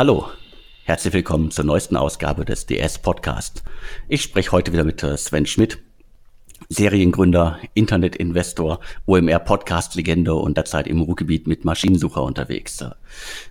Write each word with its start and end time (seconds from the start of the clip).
Hallo, 0.00 0.30
herzlich 0.84 1.12
willkommen 1.12 1.50
zur 1.50 1.66
neuesten 1.66 1.94
Ausgabe 1.94 2.46
des 2.46 2.64
DS 2.64 3.00
Podcast. 3.00 3.62
Ich 4.08 4.22
spreche 4.22 4.50
heute 4.50 4.72
wieder 4.72 4.82
mit 4.82 5.02
äh, 5.02 5.14
Sven 5.18 5.44
Schmidt, 5.44 5.78
Seriengründer, 6.70 7.58
Internetinvestor, 7.74 8.80
OMR 9.04 9.40
Podcast 9.40 9.96
Legende 9.96 10.32
und 10.32 10.56
derzeit 10.56 10.86
im 10.86 11.02
Ruhrgebiet 11.02 11.46
mit 11.46 11.66
Maschinensucher 11.66 12.22
unterwegs. 12.22 12.82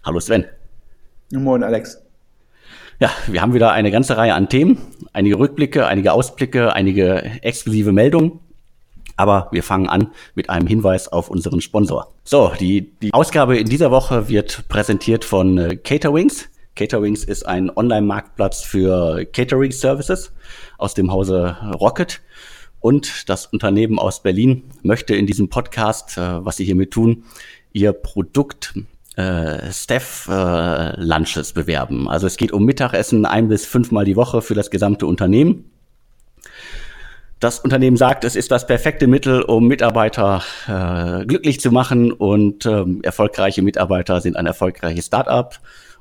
Hallo 0.04 0.20
Sven. 0.20 0.46
Moin 1.32 1.62
Alex. 1.62 2.02
Ja, 3.00 3.12
wir 3.28 3.44
haben 3.44 3.54
wieder 3.54 3.72
eine 3.72 3.92
ganze 3.92 4.18
Reihe 4.18 4.34
an 4.34 4.50
Themen, 4.50 4.80
einige 5.14 5.38
Rückblicke, 5.38 5.86
einige 5.86 6.14
Ausblicke, 6.14 6.74
einige 6.74 7.22
exklusive 7.44 7.92
Meldungen. 7.92 8.40
Aber 9.20 9.50
wir 9.52 9.64
fangen 9.64 9.90
an 9.90 10.14
mit 10.34 10.50
einem 10.50 10.66
Hinweis 10.66 11.10
auf 11.10 11.30
unseren 11.30 11.60
Sponsor. 11.60 12.14
So, 12.24 12.54
die, 12.58 12.90
die 13.02 13.14
Ausgabe 13.14 13.58
in 13.58 13.68
dieser 13.68 13.92
Woche 13.92 14.30
wird 14.30 14.70
präsentiert 14.70 15.26
von 15.26 15.58
äh, 15.58 15.76
Caterwings. 15.76 16.48
Caterwings 16.78 17.26
ist 17.26 17.46
ein 17.46 17.70
Online-Marktplatz 17.70 18.62
für 18.62 19.26
Catering-Services 19.26 20.32
aus 20.78 20.94
dem 20.94 21.12
Hause 21.12 21.58
Rocket. 21.82 22.22
Und 22.80 23.28
das 23.28 23.48
Unternehmen 23.48 24.00
aus 24.00 24.24
Berlin 24.24 24.64
möchte 24.84 25.16
in 25.16 25.28
diesem 25.28 25.50
Podcast, 25.50 26.18
äh, 26.18 26.46
was 26.46 26.56
sie 26.56 26.64
hiermit 26.64 26.92
tun, 26.92 27.26
ihr 27.74 27.92
Produkt 27.92 28.74
äh, 29.18 29.70
Staff-Lunches 29.70 31.52
äh, 31.52 31.54
bewerben. 31.54 32.08
Also 32.08 32.26
es 32.26 32.38
geht 32.38 32.54
um 32.54 32.64
Mittagessen 32.64 33.26
ein 33.26 33.50
bis 33.50 33.66
fünfmal 33.66 34.06
die 34.06 34.16
Woche 34.16 34.42
für 34.42 34.54
das 34.54 34.72
gesamte 34.72 35.06
Unternehmen. 35.08 35.70
Das 37.40 37.60
Unternehmen 37.60 37.96
sagt, 37.96 38.26
es 38.26 38.36
ist 38.36 38.52
das 38.52 38.68
perfekte 38.68 39.08
Mittel, 39.08 39.42
um 39.42 39.68
Mitarbeiter 39.68 40.44
äh, 40.68 41.26
glücklich 41.26 41.60
zu 41.62 41.72
machen 41.72 42.12
und 42.12 42.66
ähm, 42.66 43.02
erfolgreiche 43.02 43.62
Mitarbeiter 43.62 44.20
sind 44.20 44.36
ein 44.36 44.46
erfolgreiches 44.46 45.06
Startup. 45.06 45.58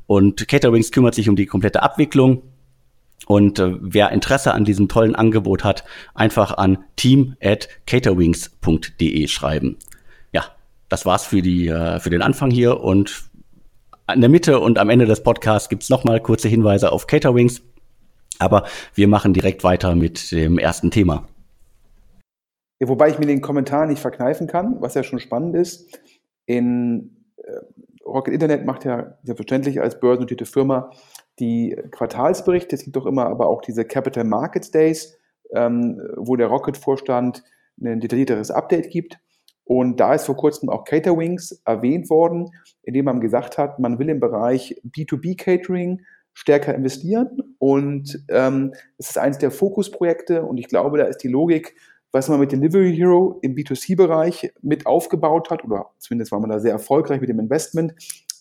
Und 0.07 0.49
Caterwings 0.49 0.91
kümmert 0.91 1.15
sich 1.15 1.29
um 1.29 1.37
die 1.37 1.47
komplette 1.47 1.83
Abwicklung. 1.83 2.43
Und 3.27 3.59
äh, 3.59 3.77
wer 3.81 4.11
Interesse 4.11 4.53
an 4.53 4.65
diesem 4.65 4.89
tollen 4.89 5.15
Angebot 5.15 5.63
hat, 5.63 5.85
einfach 6.15 6.57
an 6.57 6.79
team 6.97 7.37
at 7.41 7.69
caterwings.de 7.87 9.29
schreiben 9.29 9.77
das 10.89 11.07
war's 11.07 11.27
für 11.27 11.43
die 11.43 11.69
äh, 11.69 12.01
für 12.01 12.11
den 12.11 12.23
Anfang 12.23 12.51
hier 12.51 12.81
und 12.81 13.25
an 14.07 14.21
der 14.21 14.31
Mitte 14.31 14.59
und 14.59 14.79
am 14.79 14.89
Ende 14.89 15.05
des 15.05 15.23
Podcasts 15.23 15.69
gibt's 15.69 15.91
noch 15.91 16.05
mal 16.05 16.21
kurze 16.21 16.49
Hinweise 16.49 16.93
auf 16.93 17.07
Caterwings. 17.07 17.61
Aber 18.39 18.67
wir 18.95 19.09
machen 19.09 19.33
direkt 19.33 19.65
weiter 19.65 19.95
mit 19.95 20.31
dem 20.33 20.59
ersten 20.59 20.91
Thema. 20.91 21.27
Ja, 22.81 22.89
wobei 22.89 23.09
ich 23.11 23.19
mir 23.19 23.27
den 23.27 23.41
Kommentar 23.41 23.87
nicht 23.87 24.01
verkneifen 24.01 24.47
kann, 24.47 24.81
was 24.81 24.95
ja 24.95 25.03
schon 25.03 25.19
spannend 25.19 25.57
ist. 25.57 26.01
In 26.47 27.25
äh, 27.37 27.53
Rocket 28.05 28.35
Internet 28.35 28.65
macht 28.65 28.85
ja 28.85 29.19
selbstverständlich 29.23 29.81
als 29.81 29.99
börsennotierte 29.99 30.47
Firma 30.47 30.91
die 31.39 31.77
Quartalsberichte. 31.91 32.77
Es 32.77 32.85
gibt 32.85 32.97
doch 32.97 33.07
immer 33.07 33.27
aber 33.27 33.49
auch 33.49 33.61
diese 33.61 33.85
Capital 33.85 34.25
Markets 34.25 34.71
Days, 34.71 35.19
ähm, 35.55 36.01
wo 36.17 36.37
der 36.37 36.49
Rocket-Vorstand 36.49 37.43
ein 37.81 38.01
detaillierteres 38.01 38.51
Update 38.51 38.91
gibt. 38.91 39.19
Und 39.65 40.01
da 40.01 40.15
ist 40.15 40.25
vor 40.25 40.37
kurzem 40.37 40.71
auch 40.71 40.85
Caterwings 40.85 41.61
erwähnt 41.65 42.09
worden, 42.09 42.51
indem 42.83 43.05
man 43.05 43.21
gesagt 43.21 43.59
hat, 43.59 43.79
man 43.79 43.99
will 43.99 44.09
im 44.09 44.21
Bereich 44.21 44.81
B2B-Catering 44.85 46.01
stärker 46.39 46.73
investieren. 46.73 47.57
Und 47.59 48.23
ähm, 48.29 48.73
das 48.97 49.11
ist 49.11 49.19
eines 49.19 49.39
der 49.39 49.51
Fokusprojekte. 49.51 50.45
Und 50.45 50.57
ich 50.57 50.69
glaube, 50.69 50.97
da 50.97 51.05
ist 51.05 51.19
die 51.19 51.29
Logik, 51.29 51.75
was 52.13 52.29
man 52.29 52.39
mit 52.39 52.53
Delivery 52.53 52.95
Hero 52.95 53.41
im 53.43 53.57
B2C-Bereich 53.57 54.53
mit 54.63 54.87
aufgebaut 54.87 55.51
hat, 55.51 55.65
oder 55.65 55.91
zumindest 55.99 56.31
war 56.31 56.39
man 56.39 56.51
da 56.51 56.61
sehr 56.61 56.71
erfolgreich 56.71 57.21
mit 57.21 57.29
dem 57.29 57.41
Investment, 57.41 57.93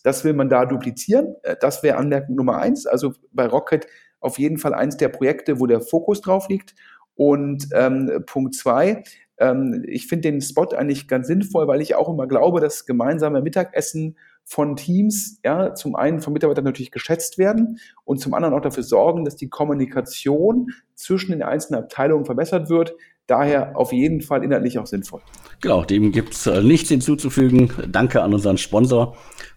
das 0.04 0.22
will 0.22 0.32
man 0.32 0.48
da 0.48 0.64
duplizieren. 0.64 1.34
Äh, 1.42 1.56
das 1.60 1.82
wäre 1.82 1.96
Anmerkung 1.96 2.36
Nummer 2.36 2.58
eins. 2.58 2.86
Also 2.86 3.14
bei 3.32 3.46
Rocket 3.46 3.88
auf 4.20 4.38
jeden 4.38 4.58
Fall 4.58 4.74
eins 4.74 4.96
der 4.96 5.08
Projekte, 5.08 5.58
wo 5.58 5.66
der 5.66 5.80
Fokus 5.80 6.20
drauf 6.20 6.48
liegt. 6.48 6.76
Und 7.16 7.66
ähm, 7.74 8.22
Punkt 8.26 8.54
zwei, 8.54 9.02
ähm, 9.38 9.82
ich 9.88 10.06
finde 10.06 10.30
den 10.30 10.40
Spot 10.40 10.68
eigentlich 10.68 11.08
ganz 11.08 11.26
sinnvoll, 11.26 11.66
weil 11.66 11.80
ich 11.80 11.96
auch 11.96 12.08
immer 12.08 12.28
glaube, 12.28 12.60
dass 12.60 12.86
gemeinsame 12.86 13.42
Mittagessen 13.42 14.16
von 14.48 14.76
Teams, 14.76 15.40
ja, 15.44 15.74
zum 15.74 15.94
einen 15.94 16.20
von 16.20 16.32
Mitarbeitern 16.32 16.64
natürlich 16.64 16.90
geschätzt 16.90 17.36
werden 17.36 17.78
und 18.04 18.18
zum 18.18 18.32
anderen 18.32 18.54
auch 18.54 18.62
dafür 18.62 18.82
sorgen, 18.82 19.26
dass 19.26 19.36
die 19.36 19.50
Kommunikation 19.50 20.70
zwischen 20.94 21.32
den 21.32 21.42
einzelnen 21.42 21.82
Abteilungen 21.82 22.24
verbessert 22.24 22.70
wird. 22.70 22.94
Daher 23.26 23.76
auf 23.76 23.92
jeden 23.92 24.22
Fall 24.22 24.42
inhaltlich 24.42 24.78
auch 24.78 24.86
sinnvoll. 24.86 25.20
Genau, 25.60 25.84
dem 25.84 26.12
gibt's 26.12 26.46
äh, 26.46 26.62
nichts 26.62 26.88
hinzuzufügen. 26.88 27.70
Danke 27.90 28.22
an 28.22 28.32
unseren 28.32 28.56
Sponsor. 28.56 29.16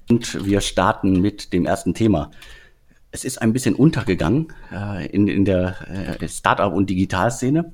Und 0.09 0.46
wir 0.46 0.59
starten 0.59 1.22
mit 1.22 1.53
dem 1.53 1.66
ersten 1.66 1.94
Thema. 1.94 2.31
Es 3.12 3.23
ist 3.23 3.41
ein 3.41 3.53
bisschen 3.53 3.75
untergegangen 3.75 4.52
äh, 4.73 5.08
in, 5.08 5.29
in 5.29 5.46
der 5.46 6.19
äh, 6.19 6.28
Startup- 6.28 6.73
und 6.73 6.90
Digitalszene. 6.90 7.72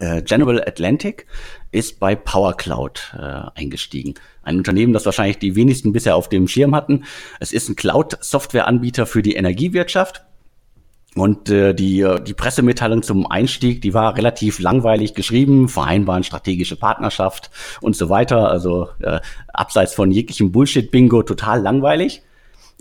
Äh, 0.00 0.22
General 0.22 0.60
Atlantic 0.66 1.26
ist 1.72 2.00
bei 2.00 2.16
Power 2.16 2.56
Cloud 2.56 3.14
äh, 3.16 3.42
eingestiegen. 3.54 4.14
Ein 4.42 4.56
Unternehmen, 4.56 4.92
das 4.92 5.04
wahrscheinlich 5.04 5.38
die 5.38 5.54
wenigsten 5.54 5.92
bisher 5.92 6.16
auf 6.16 6.28
dem 6.28 6.48
Schirm 6.48 6.74
hatten. 6.74 7.04
Es 7.38 7.52
ist 7.52 7.68
ein 7.68 7.76
Cloud-Software-Anbieter 7.76 9.06
für 9.06 9.22
die 9.22 9.34
Energiewirtschaft. 9.34 10.24
Und 11.16 11.50
äh, 11.50 11.74
die, 11.74 12.06
die 12.26 12.34
Pressemitteilung 12.34 13.02
zum 13.02 13.26
Einstieg, 13.26 13.82
die 13.82 13.94
war 13.94 14.16
relativ 14.16 14.58
langweilig 14.60 15.14
geschrieben, 15.14 15.68
vereinbaren 15.68 16.22
strategische 16.22 16.76
Partnerschaft 16.76 17.50
und 17.80 17.94
so 17.94 18.08
weiter. 18.08 18.48
Also 18.48 18.88
äh, 19.00 19.20
abseits 19.52 19.92
von 19.92 20.12
jeglichem 20.12 20.50
Bullshit-Bingo 20.52 21.24
total 21.24 21.60
langweilig. 21.60 22.22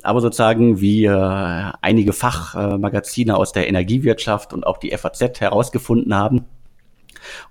Aber 0.03 0.22
sozusagen, 0.22 0.80
wie 0.80 1.06
äh, 1.06 1.72
einige 1.81 2.13
Fachmagazine 2.13 3.36
aus 3.36 3.51
der 3.51 3.68
Energiewirtschaft 3.68 4.53
und 4.53 4.66
auch 4.66 4.78
die 4.78 4.96
FAZ 4.96 5.41
herausgefunden 5.41 6.16
haben, 6.16 6.46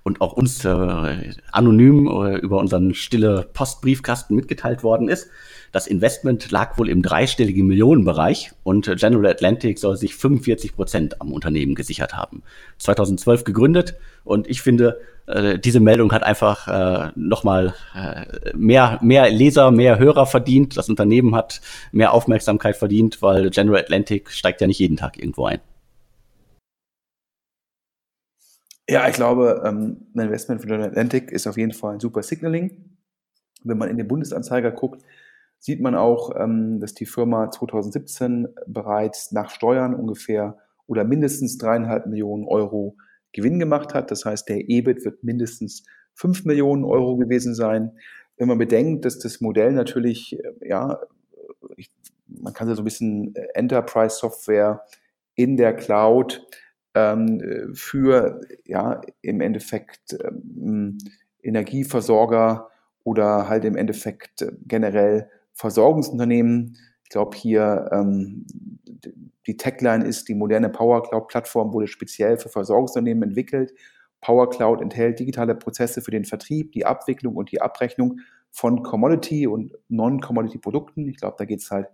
und 0.03 0.21
auch 0.21 0.33
uns 0.33 0.63
äh, 0.65 1.33
anonym 1.51 2.07
äh, 2.07 2.37
über 2.37 2.57
unseren 2.57 2.93
stille 2.93 3.47
Postbriefkasten 3.53 4.35
mitgeteilt 4.35 4.83
worden 4.83 5.09
ist. 5.09 5.29
Das 5.71 5.85
Investment 5.85 6.49
lag 6.49 6.77
wohl 6.79 6.89
im 6.89 7.03
dreistelligen 7.03 7.67
Millionenbereich 7.67 8.51
und 8.63 8.91
General 8.97 9.27
Atlantic 9.27 9.77
soll 9.77 9.97
sich 9.97 10.15
45 10.15 10.75
Prozent 10.75 11.21
am 11.21 11.31
Unternehmen 11.31 11.75
gesichert 11.75 12.13
haben. 12.13 12.41
2012 12.79 13.43
gegründet 13.43 13.95
und 14.23 14.49
ich 14.49 14.61
finde, 14.61 14.99
äh, 15.29 15.59
diese 15.59 15.79
Meldung 15.79 16.11
hat 16.11 16.23
einfach 16.23 16.67
äh, 16.67 17.11
nochmal 17.15 17.75
äh, 17.95 18.55
mehr, 18.55 18.99
mehr 19.01 19.29
Leser, 19.29 19.71
mehr 19.71 19.99
Hörer 19.99 20.25
verdient. 20.25 20.75
Das 20.75 20.89
Unternehmen 20.89 21.35
hat 21.35 21.61
mehr 21.91 22.13
Aufmerksamkeit 22.13 22.75
verdient, 22.75 23.21
weil 23.21 23.49
General 23.51 23.79
Atlantic 23.79 24.31
steigt 24.31 24.61
ja 24.61 24.67
nicht 24.67 24.79
jeden 24.79 24.97
Tag 24.97 25.17
irgendwo 25.17 25.45
ein. 25.45 25.59
Ja, 28.89 29.07
ich 29.07 29.13
glaube, 29.13 29.61
ähm, 29.63 30.07
ein 30.15 30.21
Investment 30.21 30.61
für 30.61 30.67
General 30.67 30.89
Atlantic 30.89 31.31
ist 31.31 31.45
auf 31.45 31.57
jeden 31.57 31.73
Fall 31.73 31.93
ein 31.93 31.99
super 31.99 32.23
Signaling. 32.23 32.97
Wenn 33.63 33.77
man 33.77 33.87
in 33.87 33.97
den 33.97 34.07
Bundesanzeiger 34.07 34.71
guckt, 34.71 35.03
sieht 35.59 35.79
man 35.79 35.93
auch, 35.93 36.31
ähm, 36.35 36.79
dass 36.79 36.95
die 36.95 37.05
Firma 37.05 37.51
2017 37.51 38.47
bereits 38.65 39.31
nach 39.31 39.51
Steuern 39.51 39.93
ungefähr 39.93 40.57
oder 40.87 41.03
mindestens 41.03 41.59
dreieinhalb 41.59 42.07
Millionen 42.07 42.45
Euro 42.45 42.97
Gewinn 43.31 43.59
gemacht 43.59 43.93
hat. 43.93 44.09
Das 44.09 44.25
heißt, 44.25 44.49
der 44.49 44.67
EBIT 44.67 45.05
wird 45.05 45.23
mindestens 45.23 45.83
fünf 46.15 46.43
Millionen 46.43 46.83
Euro 46.83 47.15
gewesen 47.15 47.53
sein. 47.53 47.91
Wenn 48.37 48.47
man 48.47 48.57
bedenkt, 48.57 49.05
dass 49.05 49.19
das 49.19 49.39
Modell 49.39 49.73
natürlich, 49.73 50.43
äh, 50.43 50.67
ja, 50.67 50.99
ich, 51.77 51.91
man 52.25 52.53
kann 52.53 52.67
ja 52.67 52.73
so 52.73 52.81
ein 52.81 52.85
bisschen 52.85 53.35
äh, 53.35 53.49
Enterprise-Software 53.53 54.83
in 55.35 55.57
der 55.57 55.75
Cloud 55.75 56.43
ähm, 56.95 57.73
für 57.73 58.41
ja 58.65 59.01
im 59.21 59.41
Endeffekt 59.41 60.17
ähm, 60.23 60.97
Energieversorger 61.41 62.69
oder 63.03 63.47
halt 63.47 63.65
im 63.65 63.75
Endeffekt 63.75 64.41
äh, 64.41 64.51
generell 64.65 65.29
Versorgungsunternehmen. 65.53 66.77
Ich 67.03 67.09
glaube 67.09 67.35
hier 67.35 67.89
ähm, 67.91 68.45
die 69.47 69.57
Techline 69.57 70.05
ist, 70.05 70.27
die 70.29 70.35
moderne 70.35 70.69
Power 70.69 71.03
Cloud 71.03 71.27
Plattform 71.27 71.73
wurde 71.73 71.87
speziell 71.87 72.37
für 72.37 72.49
Versorgungsunternehmen 72.49 73.23
entwickelt. 73.23 73.73
Power 74.21 74.49
Cloud 74.49 74.81
enthält 74.81 75.19
digitale 75.19 75.55
Prozesse 75.55 76.01
für 76.01 76.11
den 76.11 76.25
Vertrieb, 76.25 76.73
die 76.73 76.85
Abwicklung 76.85 77.35
und 77.35 77.51
die 77.51 77.61
Abrechnung 77.61 78.19
von 78.51 78.83
Commodity 78.83 79.47
und 79.47 79.73
Non-Commodity 79.87 80.57
Produkten. 80.57 81.07
Ich 81.07 81.17
glaube, 81.17 81.35
da 81.37 81.45
geht 81.45 81.61
es 81.61 81.71
halt 81.71 81.87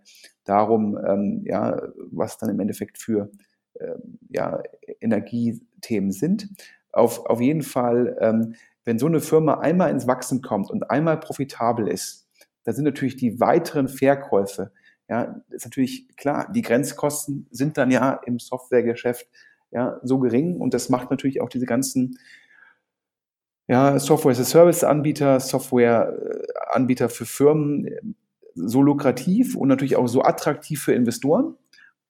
darum, 0.44 0.98
ähm, 1.06 1.44
ja, 1.46 1.82
was 2.12 2.38
dann 2.38 2.50
im 2.50 2.60
Endeffekt 2.60 2.98
für 2.98 3.30
ja, 4.30 4.62
Energiethemen 5.02 6.12
sind. 6.12 6.50
Auf, 6.92 7.26
auf 7.26 7.42
jeden 7.42 7.62
Fall, 7.62 8.18
ähm, 8.22 8.56
wenn 8.84 9.00
so 9.00 9.08
eine 9.08 9.20
Firma 9.20 9.60
einmal 9.60 9.92
ins 9.92 10.08
Wachsen 10.08 10.42
kommt 10.42 10.70
und 10.70 10.90
einmal 10.90 11.20
profitabel 11.20 11.88
ist, 11.88 12.28
da 12.64 12.74
sind 12.74 12.86
natürlich 12.86 13.16
die 13.16 13.40
weiteren 13.40 13.88
Verkäufe, 13.88 14.72
ja, 15.08 15.42
ist 15.50 15.66
natürlich 15.66 16.08
klar, 16.16 16.52
die 16.52 16.64
Grenzkosten 16.64 17.48
sind 17.52 17.78
dann 17.78 17.92
ja 17.92 18.20
im 18.26 18.40
Softwaregeschäft 18.40 19.28
ja 19.72 20.00
so 20.04 20.20
gering 20.20 20.60
und 20.60 20.74
das 20.74 20.90
macht 20.90 21.12
natürlich 21.12 21.42
auch 21.42 21.50
diese 21.50 21.66
ganzen 21.66 22.18
ja, 23.68 24.00
Software 24.00 24.32
as 24.32 24.40
a 24.40 24.44
Service 24.44 24.84
Anbieter, 24.84 25.40
Software 25.40 26.18
äh, 26.74 27.10
für 27.10 27.26
Firmen 27.26 28.16
so 28.56 28.82
lukrativ 28.82 29.56
und 29.56 29.68
natürlich 29.68 29.96
auch 29.96 30.08
so 30.08 30.24
attraktiv 30.24 30.82
für 30.82 30.94
Investoren. 30.94 31.56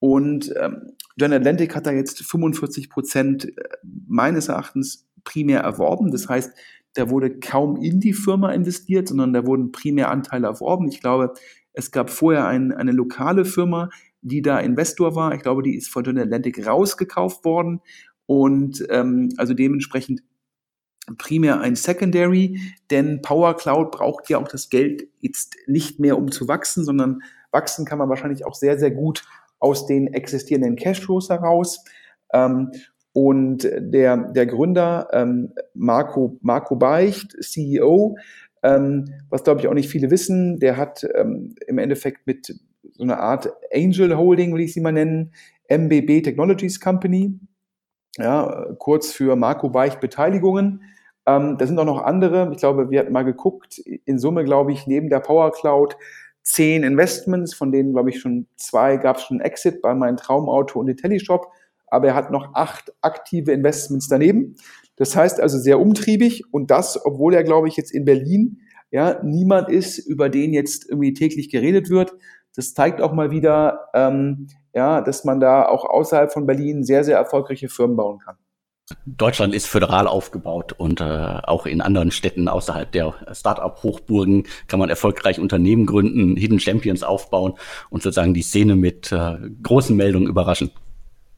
Und 0.05 0.53
ähm, 0.61 0.91
General 1.17 1.39
Atlantic 1.39 1.75
hat 1.75 1.87
da 1.87 1.91
jetzt 1.91 2.21
45 2.21 2.91
Prozent 2.91 3.45
äh, 3.45 3.63
meines 4.07 4.49
Erachtens 4.49 5.07
primär 5.23 5.61
erworben. 5.61 6.11
Das 6.11 6.29
heißt, 6.29 6.55
da 6.93 7.09
wurde 7.09 7.39
kaum 7.39 7.81
in 7.81 8.01
die 8.01 8.13
Firma 8.13 8.51
investiert, 8.51 9.07
sondern 9.07 9.33
da 9.33 9.47
wurden 9.47 9.71
primär 9.71 10.11
Anteile 10.11 10.45
erworben. 10.45 10.87
Ich 10.89 11.01
glaube, 11.01 11.33
es 11.73 11.89
gab 11.89 12.11
vorher 12.11 12.45
ein, 12.45 12.71
eine 12.71 12.91
lokale 12.91 13.45
Firma, 13.45 13.89
die 14.21 14.43
da 14.43 14.59
Investor 14.59 15.15
war. 15.15 15.33
Ich 15.33 15.41
glaube, 15.41 15.63
die 15.63 15.75
ist 15.75 15.89
von 15.89 16.03
General 16.03 16.27
Atlantic 16.27 16.67
rausgekauft 16.67 17.43
worden. 17.43 17.81
Und 18.27 18.85
ähm, 18.91 19.29
also 19.37 19.55
dementsprechend 19.55 20.21
primär 21.17 21.61
ein 21.61 21.75
Secondary, 21.75 22.59
denn 22.91 23.23
Power 23.23 23.55
Cloud 23.55 23.89
braucht 23.89 24.29
ja 24.29 24.37
auch 24.37 24.47
das 24.47 24.69
Geld 24.69 25.07
jetzt 25.19 25.55
nicht 25.65 25.99
mehr, 25.99 26.15
um 26.15 26.31
zu 26.31 26.47
wachsen, 26.47 26.85
sondern 26.85 27.23
wachsen 27.49 27.85
kann 27.85 27.97
man 27.97 28.09
wahrscheinlich 28.09 28.45
auch 28.45 28.53
sehr, 28.53 28.77
sehr 28.77 28.91
gut 28.91 29.23
aus 29.59 29.85
den 29.85 30.13
existierenden 30.13 30.75
Cashflows 30.75 31.29
heraus. 31.29 31.83
Ähm, 32.33 32.71
und 33.13 33.63
der, 33.63 34.17
der 34.17 34.45
Gründer 34.45 35.07
ähm, 35.13 35.53
Marco, 35.73 36.37
Marco 36.41 36.75
Beicht, 36.75 37.31
CEO, 37.41 38.17
ähm, 38.61 39.05
was 39.29 39.43
glaube 39.43 39.61
ich 39.61 39.67
auch 39.67 39.73
nicht 39.73 39.89
viele 39.89 40.11
wissen, 40.11 40.59
der 40.59 40.75
hat 40.75 41.07
ähm, 41.15 41.55
im 41.67 41.77
Endeffekt 41.77 42.27
mit 42.27 42.53
so 42.91 43.03
einer 43.03 43.19
Art 43.19 43.53
Angel 43.73 44.17
Holding, 44.17 44.53
will 44.53 44.61
ich 44.61 44.73
sie 44.73 44.81
mal 44.81 44.91
nennen, 44.91 45.31
MBB 45.69 46.23
Technologies 46.23 46.79
Company, 46.81 47.39
ja, 48.17 48.67
kurz 48.79 49.11
für 49.11 49.35
Marco 49.35 49.69
Beicht 49.69 49.99
Beteiligungen. 49.99 50.83
Ähm, 51.25 51.57
da 51.57 51.65
sind 51.67 51.79
auch 51.79 51.85
noch 51.85 52.03
andere. 52.03 52.49
Ich 52.51 52.57
glaube, 52.57 52.89
wir 52.89 52.99
hatten 52.99 53.13
mal 53.13 53.23
geguckt. 53.23 53.79
In 53.79 54.19
Summe, 54.19 54.43
glaube 54.43 54.71
ich, 54.71 54.87
neben 54.87 55.09
der 55.09 55.19
Power 55.19 55.51
Cloud 55.51 55.97
zehn 56.45 56.83
Investments, 56.83 57.53
von 57.53 57.71
denen, 57.71 57.91
glaube 57.91 58.11
ich, 58.11 58.19
schon 58.21 58.47
zwei 58.55 58.97
gab 58.97 59.17
es 59.17 59.23
schon 59.23 59.41
Exit 59.41 59.81
bei 59.81 59.93
meinem 59.93 60.15
Traumauto 60.15 60.79
und 60.79 60.87
IntelliShop. 60.87 61.47
Aber 61.87 62.07
er 62.07 62.15
hat 62.15 62.31
noch 62.31 62.53
acht 62.53 62.93
aktive 63.01 63.51
Investments 63.51 64.07
daneben. 64.07 64.55
Das 64.95 65.15
heißt 65.15 65.41
also 65.41 65.57
sehr 65.57 65.79
umtriebig 65.79 66.43
und 66.53 66.71
das, 66.71 67.03
obwohl 67.03 67.33
er, 67.33 67.43
glaube 67.43 67.67
ich, 67.67 67.75
jetzt 67.75 67.91
in 67.91 68.05
Berlin 68.05 68.61
ja 68.91 69.21
niemand 69.23 69.69
ist, 69.69 69.97
über 69.97 70.29
den 70.29 70.53
jetzt 70.53 70.89
irgendwie 70.89 71.13
täglich 71.13 71.49
geredet 71.49 71.89
wird. 71.89 72.13
Das 72.55 72.73
zeigt 72.73 73.01
auch 73.01 73.11
mal 73.11 73.31
wieder, 73.31 73.89
ähm, 73.93 74.47
ja, 74.73 75.01
dass 75.01 75.25
man 75.25 75.39
da 75.39 75.67
auch 75.67 75.83
außerhalb 75.83 76.31
von 76.31 76.45
Berlin 76.45 76.83
sehr, 76.83 77.03
sehr 77.03 77.17
erfolgreiche 77.17 77.67
Firmen 77.67 77.97
bauen 77.97 78.19
kann. 78.19 78.37
Deutschland 79.07 79.55
ist 79.55 79.65
föderal 79.65 80.07
aufgebaut 80.07 80.73
und 80.73 81.01
äh, 81.01 81.03
auch 81.03 81.65
in 81.65 81.81
anderen 81.81 82.11
Städten 82.11 82.47
außerhalb 82.47 82.91
der 82.91 83.15
Start-up-Hochburgen 83.31 84.43
kann 84.67 84.79
man 84.79 84.89
erfolgreich 84.89 85.39
Unternehmen 85.39 85.87
gründen, 85.87 86.35
Hidden 86.35 86.59
Champions 86.59 87.01
aufbauen 87.01 87.53
und 87.89 88.03
sozusagen 88.03 88.35
die 88.35 88.43
Szene 88.43 88.75
mit 88.75 89.11
äh, 89.11 89.37
großen 89.63 89.95
Meldungen 89.95 90.27
überraschen. 90.27 90.69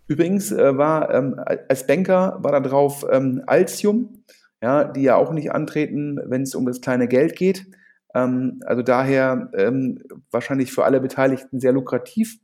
Übrigens 0.07 0.51
äh, 0.51 0.77
war 0.77 1.13
ähm, 1.13 1.39
als 1.69 1.88
Banker 1.88 2.38
war 2.41 2.51
da 2.51 2.59
drauf 2.59 3.05
ähm, 3.09 3.44
Altium, 3.47 4.23
ja, 4.61 4.83
die 4.83 5.03
ja 5.03 5.15
auch 5.15 5.31
nicht 5.31 5.51
antreten, 5.51 6.19
wenn 6.25 6.41
es 6.41 6.53
um 6.53 6.65
das 6.65 6.81
kleine 6.81 7.07
Geld 7.07 7.38
geht. 7.38 7.65
Ähm, 8.13 8.59
also 8.65 8.81
daher 8.81 9.51
ähm, 9.53 10.03
wahrscheinlich 10.31 10.71
für 10.71 10.83
alle 10.83 11.00
Beteiligten 11.00 11.61
sehr 11.61 11.71
lukrativ. 11.71 12.39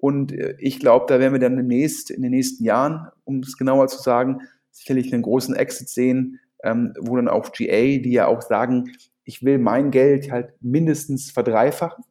Und 0.00 0.32
äh, 0.32 0.54
ich 0.58 0.78
glaube, 0.78 1.06
da 1.08 1.18
werden 1.18 1.32
wir 1.32 1.40
dann 1.40 1.56
demnächst, 1.56 2.10
in 2.10 2.22
den 2.22 2.30
nächsten 2.30 2.64
Jahren, 2.64 3.08
um 3.24 3.40
es 3.40 3.56
genauer 3.56 3.88
zu 3.88 4.00
sagen, 4.00 4.42
sicherlich 4.70 5.12
einen 5.12 5.22
großen 5.22 5.54
Exit 5.56 5.88
sehen, 5.88 6.40
ähm, 6.62 6.94
wo 7.00 7.16
dann 7.16 7.28
auch 7.28 7.52
GA, 7.52 7.98
die 7.98 8.12
ja 8.12 8.26
auch 8.26 8.42
sagen, 8.42 8.92
ich 9.24 9.42
will 9.42 9.58
mein 9.58 9.90
Geld 9.90 10.30
halt 10.30 10.54
mindestens 10.60 11.30
verdreifachen. 11.30 12.04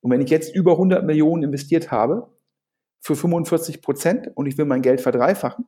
Und 0.00 0.10
wenn 0.10 0.20
ich 0.20 0.30
jetzt 0.30 0.54
über 0.54 0.72
100 0.72 1.04
Millionen 1.04 1.42
investiert 1.42 1.90
habe 1.90 2.28
für 3.00 3.14
45 3.14 3.82
Prozent 3.82 4.30
und 4.34 4.46
ich 4.46 4.58
will 4.58 4.64
mein 4.64 4.82
Geld 4.82 5.00
verdreifachen, 5.00 5.66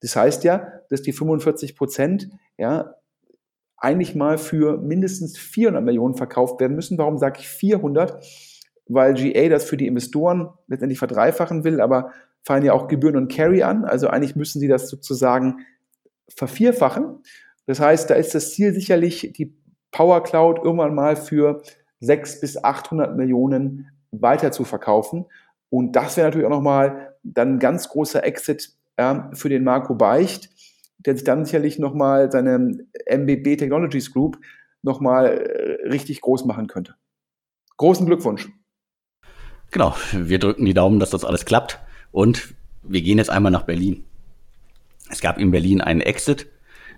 das 0.00 0.16
heißt 0.16 0.44
ja, 0.44 0.72
dass 0.90 1.02
die 1.02 1.12
45 1.12 1.76
Prozent 1.76 2.30
ja 2.56 2.94
eigentlich 3.76 4.14
mal 4.14 4.38
für 4.38 4.78
mindestens 4.78 5.38
400 5.38 5.84
Millionen 5.84 6.14
verkauft 6.14 6.60
werden 6.60 6.74
müssen. 6.74 6.98
Warum 6.98 7.18
sage 7.18 7.40
ich 7.40 7.48
400? 7.48 8.24
Weil 8.88 9.14
GA 9.14 9.48
das 9.48 9.64
für 9.64 9.76
die 9.76 9.86
Investoren 9.86 10.50
letztendlich 10.66 10.98
verdreifachen 10.98 11.64
will, 11.64 11.80
aber 11.80 12.12
fallen 12.42 12.64
ja 12.64 12.72
auch 12.72 12.88
Gebühren 12.88 13.16
und 13.16 13.32
Carry 13.32 13.62
an. 13.62 13.84
Also 13.84 14.08
eigentlich 14.08 14.36
müssen 14.36 14.60
sie 14.60 14.68
das 14.68 14.88
sozusagen 14.88 15.66
vervierfachen. 16.28 17.22
Das 17.66 17.80
heißt, 17.80 18.08
da 18.08 18.14
ist 18.14 18.34
das 18.34 18.52
Ziel 18.52 18.72
sicherlich, 18.72 19.32
die 19.36 19.54
Power 19.90 20.22
Cloud 20.22 20.58
irgendwann 20.58 20.94
mal 20.94 21.16
für 21.16 21.62
600 22.00 22.40
bis 22.40 22.64
800 22.64 23.16
Millionen 23.16 23.90
weiter 24.10 24.52
zu 24.52 24.64
verkaufen. 24.64 25.26
Und 25.70 25.92
das 25.92 26.16
wäre 26.16 26.28
natürlich 26.28 26.46
auch 26.46 26.50
nochmal 26.50 27.14
dann 27.22 27.54
ein 27.54 27.58
ganz 27.58 27.88
großer 27.88 28.24
Exit 28.24 28.70
äh, 28.96 29.14
für 29.32 29.48
den 29.48 29.64
Marco 29.64 29.94
Beicht, 29.94 30.50
der 30.98 31.14
sich 31.14 31.24
dann 31.24 31.44
sicherlich 31.44 31.78
nochmal 31.78 32.30
seine 32.32 32.86
MBB 33.06 33.58
Technologies 33.58 34.12
Group 34.12 34.38
nochmal 34.82 35.26
äh, 35.26 35.88
richtig 35.88 36.20
groß 36.20 36.44
machen 36.44 36.66
könnte. 36.66 36.94
Großen 37.76 38.06
Glückwunsch. 38.06 38.48
Genau, 39.70 39.94
wir 40.12 40.38
drücken 40.38 40.64
die 40.64 40.74
Daumen, 40.74 40.98
dass 41.00 41.10
das 41.10 41.24
alles 41.24 41.44
klappt. 41.44 41.78
Und 42.12 42.54
wir 42.82 43.02
gehen 43.02 43.18
jetzt 43.18 43.30
einmal 43.30 43.52
nach 43.52 43.62
Berlin. 43.62 44.04
Es 45.10 45.20
gab 45.20 45.38
in 45.38 45.50
Berlin 45.50 45.80
einen 45.80 46.00
Exit, 46.00 46.46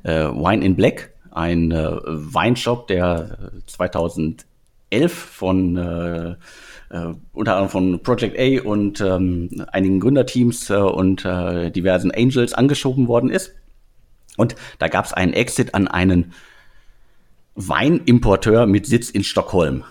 äh, 0.02 0.26
Wine 0.26 0.64
in 0.64 0.76
Black, 0.76 1.12
ein 1.30 1.70
äh, 1.70 1.90
Weinshop, 2.04 2.88
der 2.88 3.52
2011 3.66 4.44
von 5.12 5.76
äh, 5.76 6.30
äh, 6.90 7.14
unter 7.32 7.52
anderem 7.52 7.68
von 7.68 8.02
Project 8.02 8.38
A 8.38 8.68
und 8.68 9.00
ähm, 9.00 9.64
einigen 9.72 10.00
Gründerteams 10.00 10.70
äh, 10.70 10.74
und 10.74 11.24
äh, 11.24 11.70
diversen 11.70 12.10
Angels 12.10 12.52
angeschoben 12.52 13.08
worden 13.08 13.30
ist. 13.30 13.52
Und 14.36 14.56
da 14.78 14.88
gab 14.88 15.04
es 15.04 15.12
einen 15.12 15.32
Exit 15.32 15.74
an 15.74 15.88
einen 15.88 16.32
Weinimporteur 17.54 18.66
mit 18.66 18.86
Sitz 18.86 19.10
in 19.10 19.24
Stockholm. 19.24 19.84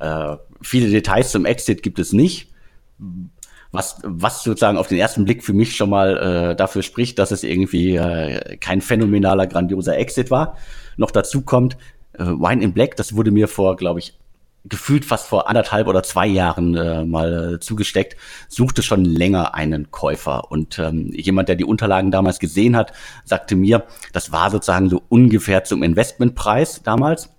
Äh, 0.00 0.36
viele 0.62 0.90
Details 0.90 1.30
zum 1.30 1.44
Exit 1.44 1.82
gibt 1.82 1.98
es 1.98 2.12
nicht. 2.12 2.48
Was, 3.72 3.98
was 4.02 4.42
sozusagen 4.42 4.78
auf 4.78 4.88
den 4.88 4.98
ersten 4.98 5.24
Blick 5.24 5.44
für 5.44 5.52
mich 5.52 5.76
schon 5.76 5.90
mal 5.90 6.16
äh, 6.50 6.56
dafür 6.56 6.82
spricht, 6.82 7.18
dass 7.18 7.30
es 7.30 7.44
irgendwie 7.44 7.96
äh, 7.96 8.56
kein 8.56 8.80
phänomenaler, 8.80 9.46
grandioser 9.46 9.96
Exit 9.96 10.30
war. 10.30 10.56
Noch 10.96 11.12
dazu 11.12 11.42
kommt, 11.42 11.76
äh, 12.14 12.24
Wine 12.24 12.64
in 12.64 12.72
Black, 12.72 12.96
das 12.96 13.14
wurde 13.14 13.30
mir 13.30 13.46
vor, 13.46 13.76
glaube 13.76 14.00
ich, 14.00 14.18
gefühlt 14.64 15.04
fast 15.04 15.26
vor 15.26 15.48
anderthalb 15.48 15.86
oder 15.86 16.02
zwei 16.02 16.26
Jahren 16.26 16.74
äh, 16.76 17.04
mal 17.04 17.54
äh, 17.54 17.60
zugesteckt, 17.60 18.16
suchte 18.48 18.82
schon 18.82 19.04
länger 19.04 19.54
einen 19.54 19.90
Käufer. 19.90 20.50
Und 20.50 20.78
ähm, 20.78 21.10
jemand, 21.14 21.48
der 21.48 21.56
die 21.56 21.64
Unterlagen 21.64 22.10
damals 22.10 22.40
gesehen 22.40 22.76
hat, 22.76 22.92
sagte 23.24 23.56
mir, 23.56 23.84
das 24.12 24.32
war 24.32 24.50
sozusagen 24.50 24.90
so 24.90 25.02
ungefähr 25.08 25.64
zum 25.64 25.82
Investmentpreis 25.82 26.82
damals 26.82 27.30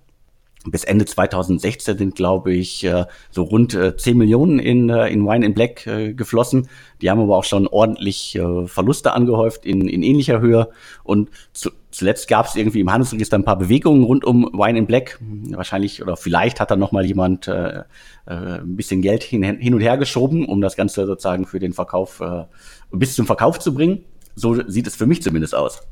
bis 0.64 0.84
Ende 0.84 1.04
2016 1.04 1.98
sind, 1.98 2.14
glaube 2.14 2.52
ich, 2.52 2.84
äh, 2.84 3.06
so 3.30 3.42
rund 3.42 3.72
10 3.72 3.80
äh, 3.80 4.14
Millionen 4.14 4.58
in, 4.58 4.88
äh, 4.88 5.08
in 5.08 5.24
Wine 5.26 5.44
in 5.44 5.54
Black 5.54 5.84
geflossen. 6.16 6.68
Die 7.00 7.10
haben 7.10 7.20
aber 7.20 7.36
auch 7.36 7.44
schon 7.44 7.66
ordentlich 7.66 8.38
Verluste 8.66 9.12
angehäuft 9.12 9.66
in, 9.66 9.88
in 9.88 10.02
ähnlicher 10.02 10.40
Höhe. 10.40 10.68
Und 11.02 11.30
zu, 11.52 11.70
zuletzt 11.90 12.28
gab 12.28 12.46
es 12.46 12.54
irgendwie 12.54 12.80
im 12.80 12.92
Handelsregister 12.92 13.36
ein 13.36 13.44
paar 13.44 13.58
Bewegungen 13.58 14.04
rund 14.04 14.24
um 14.24 14.44
Wine 14.52 14.78
in 14.78 14.86
Black. 14.86 15.18
Wahrscheinlich 15.20 16.00
oder 16.02 16.16
vielleicht 16.16 16.60
hat 16.60 16.70
da 16.70 16.76
noch 16.76 16.92
mal 16.92 17.04
jemand 17.04 17.48
äh, 17.48 17.82
ein 18.26 18.76
bisschen 18.76 19.02
Geld 19.02 19.24
hin, 19.24 19.42
hin 19.42 19.74
und 19.74 19.80
her 19.80 19.96
geschoben, 19.96 20.46
um 20.46 20.60
das 20.60 20.76
Ganze 20.76 21.06
sozusagen 21.06 21.44
für 21.46 21.58
den 21.58 21.72
Verkauf 21.72 22.20
äh, 22.20 22.44
bis 22.92 23.16
zum 23.16 23.26
Verkauf 23.26 23.58
zu 23.58 23.74
bringen. 23.74 24.04
So 24.36 24.62
sieht 24.68 24.86
es 24.86 24.94
für 24.94 25.06
mich 25.06 25.22
zumindest 25.22 25.54
aus. 25.54 25.82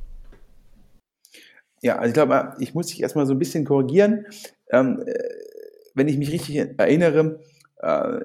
Ja, 1.82 1.96
also 1.96 2.08
ich 2.08 2.14
glaube, 2.14 2.54
ich 2.58 2.74
muss 2.74 2.88
dich 2.88 3.02
erstmal 3.02 3.26
so 3.26 3.32
ein 3.32 3.38
bisschen 3.38 3.64
korrigieren. 3.64 4.26
Ähm, 4.72 5.02
äh, 5.06 5.14
wenn 5.94 6.08
ich 6.08 6.18
mich 6.18 6.32
richtig 6.32 6.56
erinnere, 6.78 7.40
äh, 7.78 8.20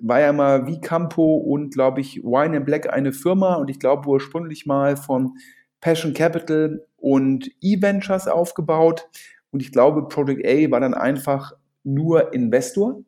war 0.00 0.20
ja 0.20 0.32
mal 0.32 0.66
Vicampo 0.66 1.36
und, 1.36 1.74
glaube 1.74 2.00
ich, 2.00 2.22
Wine 2.22 2.56
and 2.56 2.66
Black 2.66 2.92
eine 2.92 3.12
Firma 3.12 3.54
und 3.54 3.70
ich 3.70 3.78
glaube 3.78 4.08
ursprünglich 4.08 4.66
mal 4.66 4.96
von 4.96 5.34
Passion 5.80 6.14
Capital 6.14 6.84
und 6.96 7.50
E-Ventures 7.60 8.28
aufgebaut. 8.28 9.08
Und 9.50 9.60
ich 9.60 9.70
glaube, 9.70 10.08
Project 10.08 10.46
A 10.46 10.70
war 10.70 10.80
dann 10.80 10.94
einfach 10.94 11.52
nur 11.84 12.32
Investor. 12.32 13.02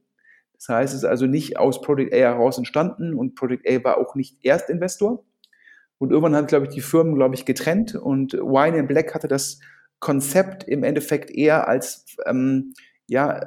Das 0.55 0.69
heißt, 0.69 0.95
es 0.95 1.01
ist 1.01 1.09
also 1.09 1.27
nicht 1.27 1.59
aus 1.59 1.81
Project 1.81 2.13
A 2.13 2.17
heraus 2.17 2.59
entstanden 2.59 3.15
und 3.15 3.35
Project 3.35 3.69
A 3.69 3.83
war 3.83 3.99
auch 3.99 4.15
nicht 4.15 4.45
Erstinvestor. 4.45 5.25
Und 5.99 6.11
irgendwann 6.11 6.37
hat, 6.37 6.49
glaube 6.49 6.67
ich, 6.67 6.75
die 6.75 6.81
Firmen, 6.81 7.15
glaube 7.15 7.35
ich, 7.35 7.45
getrennt 7.45 7.95
und 7.95 8.35
Wine 8.35 8.79
and 8.79 8.89
Black 8.89 9.15
hatte 9.15 9.29
das 9.29 9.61
Konzept 10.05 10.65
im 10.65 10.85
Endeffekt 10.85 11.31
eher 11.31 11.67
als 11.67 12.05
ähm, 12.27 12.75
ja, 13.07 13.41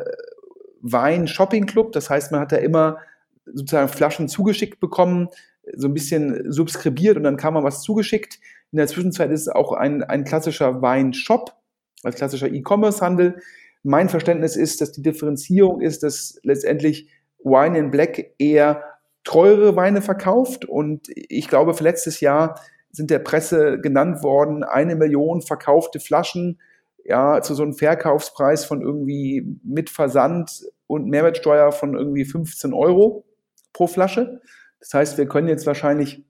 Wein-Shopping-Club. 0.82 1.92
Das 1.92 2.10
heißt, 2.10 2.32
man 2.32 2.42
hat 2.42 2.52
da 2.52 2.56
immer 2.56 2.98
sozusagen 3.46 3.90
Flaschen 3.90 4.28
zugeschickt 4.28 4.80
bekommen, 4.80 5.30
so 5.76 5.88
ein 5.88 5.94
bisschen 5.94 6.52
subskribiert 6.52 7.16
und 7.16 7.24
dann 7.24 7.38
kam 7.38 7.54
man 7.54 7.64
was 7.64 7.84
zugeschickt. 7.84 8.40
In 8.72 8.78
der 8.78 8.88
Zwischenzeit 8.88 9.30
ist 9.30 9.42
es 9.42 9.50
auch 9.50 9.72
ein, 9.72 10.02
ein 10.02 10.24
klassischer 10.24 10.82
Weinshop, 10.82 11.54
als 12.02 12.16
klassischer 12.16 12.52
E-Commerce-Handel. 12.52 13.40
Mein 13.84 14.10
Verständnis 14.10 14.56
ist, 14.56 14.82
dass 14.82 14.92
die 14.92 15.04
Differenzierung 15.04 15.80
ist, 15.80 16.02
dass 16.02 16.40
letztendlich 16.42 17.08
Wine 17.44 17.78
in 17.78 17.92
Black 17.92 18.34
eher 18.40 18.84
teure 19.24 19.76
Weine 19.76 20.02
verkauft 20.02 20.66
und 20.66 21.08
ich 21.14 21.48
glaube, 21.50 21.76
für 21.76 21.84
letztes 21.84 22.20
Jahr 22.20 22.60
sind 22.98 23.12
der 23.12 23.20
Presse 23.20 23.80
genannt 23.80 24.24
worden, 24.24 24.64
eine 24.64 24.96
Million 24.96 25.42
verkaufte 25.42 26.00
Flaschen, 26.00 26.60
ja, 27.06 27.42
zu 27.42 27.54
so 27.54 27.64
einem 27.64 27.74
Verkaufspreis 27.74 28.66
von 28.66 28.82
irgendwie 28.82 29.60
mit 29.64 29.90
Versand 29.90 30.64
und 30.88 31.08
Mehrwertsteuer 31.08 31.72
von 31.72 31.96
irgendwie 31.96 32.26
15 32.26 32.74
Euro 32.74 33.24
pro 33.72 33.88
Flasche. 33.88 34.42
Das 34.80 34.94
heißt, 34.94 35.18
wir 35.18 35.28
können 35.28 35.48
jetzt 35.48 35.66
wahrscheinlich 35.66 36.26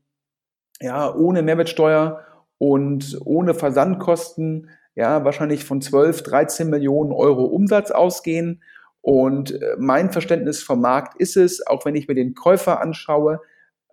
ja 0.79 1.13
ohne 1.15 1.41
Mehrwertsteuer 1.41 2.23
und 2.59 3.17
ohne 3.23 3.53
Versandkosten 3.53 4.69
ja 4.93 5.23
wahrscheinlich 5.23 5.63
von 5.63 5.81
12, 5.81 6.23
13 6.23 6.69
Millionen 6.69 7.11
Euro 7.11 7.45
Umsatz 7.45 7.91
ausgehen. 7.91 8.61
Und 9.01 9.51
äh, 9.51 9.75
mein 9.79 10.11
Verständnis 10.11 10.61
vom 10.61 10.81
Markt 10.81 11.19
ist 11.19 11.37
es, 11.37 11.65
auch 11.65 11.85
wenn 11.85 11.95
ich 11.95 12.07
mir 12.07 12.15
den 12.15 12.33
Käufer 12.33 12.81
anschaue, 12.81 13.39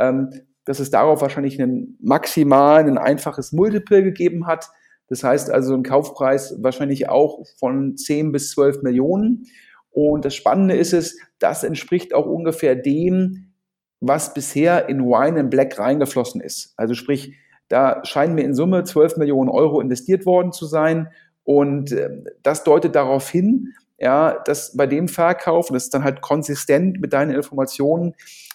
ähm, 0.01 0.31
dass 0.65 0.81
es 0.81 0.91
darauf 0.91 1.21
wahrscheinlich 1.21 1.61
einen 1.61 1.99
maximalen, 2.01 2.89
ein 2.89 2.99
einfaches 2.99 3.53
Multiple 3.53 4.03
gegeben 4.03 4.47
hat. 4.47 4.71
Das 5.09 5.23
heißt 5.23 5.51
also 5.51 5.75
ein 5.75 5.83
Kaufpreis 5.83 6.57
wahrscheinlich 6.61 7.09
auch 7.09 7.47
von 7.59 7.97
10 7.97 8.33
bis 8.33 8.51
12 8.51 8.83
Millionen. 8.83 9.47
Und 9.91 10.25
das 10.25 10.35
Spannende 10.35 10.75
ist 10.75 10.93
es, 10.93 11.19
das 11.39 11.63
entspricht 11.63 12.15
auch 12.15 12.27
ungefähr 12.27 12.75
dem, 12.75 13.53
was 14.01 14.35
bisher 14.35 14.89
in 14.89 15.01
Wine 15.01 15.41
and 15.41 15.51
Black 15.51 15.79
reingeflossen 15.79 16.41
ist. 16.41 16.75
Also 16.77 16.95
sprich, 16.95 17.35
da 17.69 18.05
scheinen 18.05 18.35
mir 18.35 18.45
in 18.45 18.55
Summe 18.55 18.85
12 18.85 19.17
Millionen 19.17 19.49
Euro 19.51 19.81
investiert 19.81 20.27
worden 20.27 20.53
zu 20.53 20.67
sein. 20.67 21.09
Und 21.45 21.93
äh, 21.93 22.11
das 22.43 22.65
deutet 22.65 22.95
darauf 22.95 23.29
hin, 23.29 23.75
ja, 23.99 24.43
dass 24.45 24.77
bei 24.77 24.87
dem 24.87 25.09
Verkauf, 25.09 25.71
und 25.71 25.75
das 25.75 25.85
ist 25.85 25.95
dann 25.95 26.05
halt 26.05 26.21
konsistent 26.21 27.01
mit 27.01 27.13
deinen 27.13 27.35
Informationen, 27.35 28.15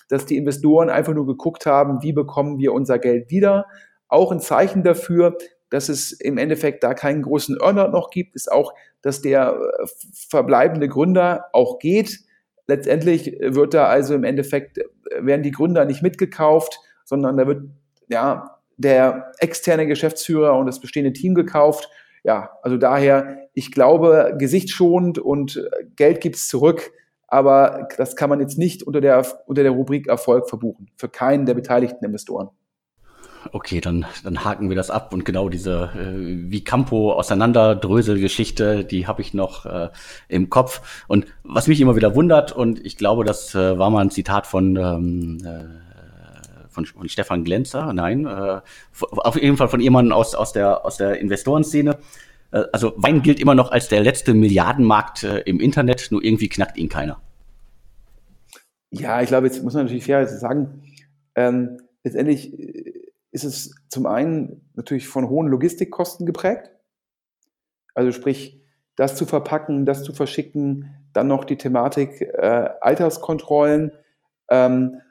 dass 0.10 0.25
die 0.25 0.38
Investoren 0.38 0.89
einfach 0.89 1.13
nur 1.13 1.25
geguckt 1.25 1.66
haben, 1.66 2.04
wie 2.04 2.13
bekommen 2.13 2.58
wir 2.58 2.74
unser 2.74 3.00
Geld 3.00 3.32
wieder. 3.32 3.66
Auch 4.08 4.32
ein 4.32 4.42
Zeichen 4.42 4.84
dafür, 4.84 5.38
dass 5.70 5.88
es 5.88 6.12
im 6.12 6.38
Endeffekt 6.38 6.84
da 6.84 6.94
keinen 6.94 7.22
großen 7.22 7.58
Earnout 7.62 7.92
noch 7.92 8.10
gibt, 8.10 8.36
ist 8.36 8.51
auch, 8.51 8.74
dass 9.01 9.22
der 9.22 9.56
äh, 9.56 9.88
verbleibende 10.30 10.88
Gründer 10.88 11.46
auch 11.54 11.80
geht. 11.80 12.20
Letztendlich 12.68 13.38
wird 13.39 13.74
da 13.74 13.86
also 13.86 14.16
im 14.16 14.24
Endeffekt, 14.24 14.80
äh, 14.80 14.84
werden 15.20 15.44
die 15.44 15.51
Gründer 15.51 15.86
nicht 15.86 16.01
mitgekauft, 16.01 16.80
sondern 17.06 17.38
da 17.38 17.48
wird 17.48 17.63
ja 18.08 18.58
der 18.78 19.32
externe 19.39 19.86
Geschäftsführer 19.86 20.58
und 20.58 20.66
das 20.66 20.80
bestehende 20.80 21.13
Team 21.13 21.36
gekauft. 21.36 21.89
Ja, 22.24 22.51
also 22.63 22.78
daher, 22.78 23.48
ich 23.54 23.72
glaube, 23.72 24.36
gesichtsschonend 24.38 25.20
und 25.20 25.58
äh, 25.58 25.86
Geld 25.96 26.20
gibt's 26.22 26.48
zurück, 26.48 26.92
aber 27.29 27.88
das 27.98 28.15
kann 28.15 28.29
man 28.29 28.39
jetzt 28.39 28.57
nicht 28.57 28.83
unter 28.83 29.01
der, 29.01 29.25
unter 29.45 29.63
der 29.63 29.71
Rubrik 29.71 30.07
Erfolg 30.07 30.50
verbuchen, 30.50 30.89
für 30.95 31.09
keinen 31.09 31.45
der 31.45 31.53
beteiligten 31.53 32.05
Investoren. 32.05 32.50
Okay, 33.51 33.79
dann, 33.79 34.05
dann 34.24 34.43
haken 34.43 34.69
wir 34.69 34.75
das 34.75 34.91
ab 34.91 35.13
und 35.13 35.24
genau 35.24 35.48
diese 35.48 35.89
äh, 35.95 36.51
wie 36.51 36.63
Campo 36.63 37.13
Auseinanderdrösel-Geschichte, 37.13 38.83
die 38.83 39.07
habe 39.07 39.21
ich 39.21 39.33
noch 39.33 39.65
äh, 39.65 39.89
im 40.27 40.50
Kopf. 40.50 41.03
Und 41.07 41.25
was 41.43 41.67
mich 41.67 41.79
immer 41.79 41.95
wieder 41.95 42.15
wundert, 42.15 42.51
und 42.51 42.86
ich 42.86 42.98
glaube, 42.98 43.24
das 43.24 43.55
äh, 43.55 43.79
war 43.79 43.89
mal 43.89 44.01
ein 44.01 44.12
Zitat 44.12 44.45
von, 44.45 44.75
ähm, 44.75 45.38
äh, 45.45 46.69
von, 46.69 46.86
von 46.86 47.07
Stefan 47.07 47.45
Glenzer, 47.45 47.93
nein, 47.93 48.25
äh, 48.25 48.59
auf 49.00 49.41
jeden 49.41 49.55
Fall 49.55 49.69
von 49.69 49.79
jemandem 49.79 50.13
aus, 50.13 50.36
aus, 50.36 50.51
der, 50.51 50.86
aus 50.86 50.98
der 50.98 51.19
Investorenszene. 51.19 51.98
Äh, 52.51 52.63
also 52.72 52.94
Wein 52.98 53.22
gilt 53.22 53.39
immer 53.39 53.56
noch 53.56 53.72
als 53.72 53.88
der 53.88 54.01
letzte 54.01 54.34
Milliardenmarkt 54.34 55.24
äh, 55.24 55.39
im 55.41 55.60
Internet, 55.60 56.08
nur 56.12 56.24
irgendwie 56.24 56.50
knackt 56.50 56.77
ihn 56.77 56.89
keiner. 56.89 57.22
Ja, 58.91 59.22
ich 59.22 59.27
glaube, 59.27 59.48
jetzt 59.48 59.63
muss 59.63 59.74
man 59.74 59.84
natürlich 59.84 60.06
fair 60.06 60.25
sagen, 60.27 60.84
ähm, 61.36 61.77
letztendlich 62.03 62.58
äh, 62.58 62.94
ist 63.32 63.44
es 63.44 63.75
zum 63.89 64.06
einen 64.06 64.70
natürlich 64.74 65.08
von 65.08 65.29
hohen 65.29 65.48
Logistikkosten 65.48 66.25
geprägt. 66.25 66.72
Also 67.94 68.12
sprich, 68.12 68.62
das 68.96 69.15
zu 69.15 69.25
verpacken, 69.25 69.86
das 69.86 70.03
zu 70.03 70.13
verschicken, 70.13 70.96
dann 71.13 71.27
noch 71.27 71.46
die 71.46 71.58
Thematik 71.58 72.22
äh, 72.22 72.70
Alterskontrollen. 72.82 73.91
Ähm, 74.50 75.01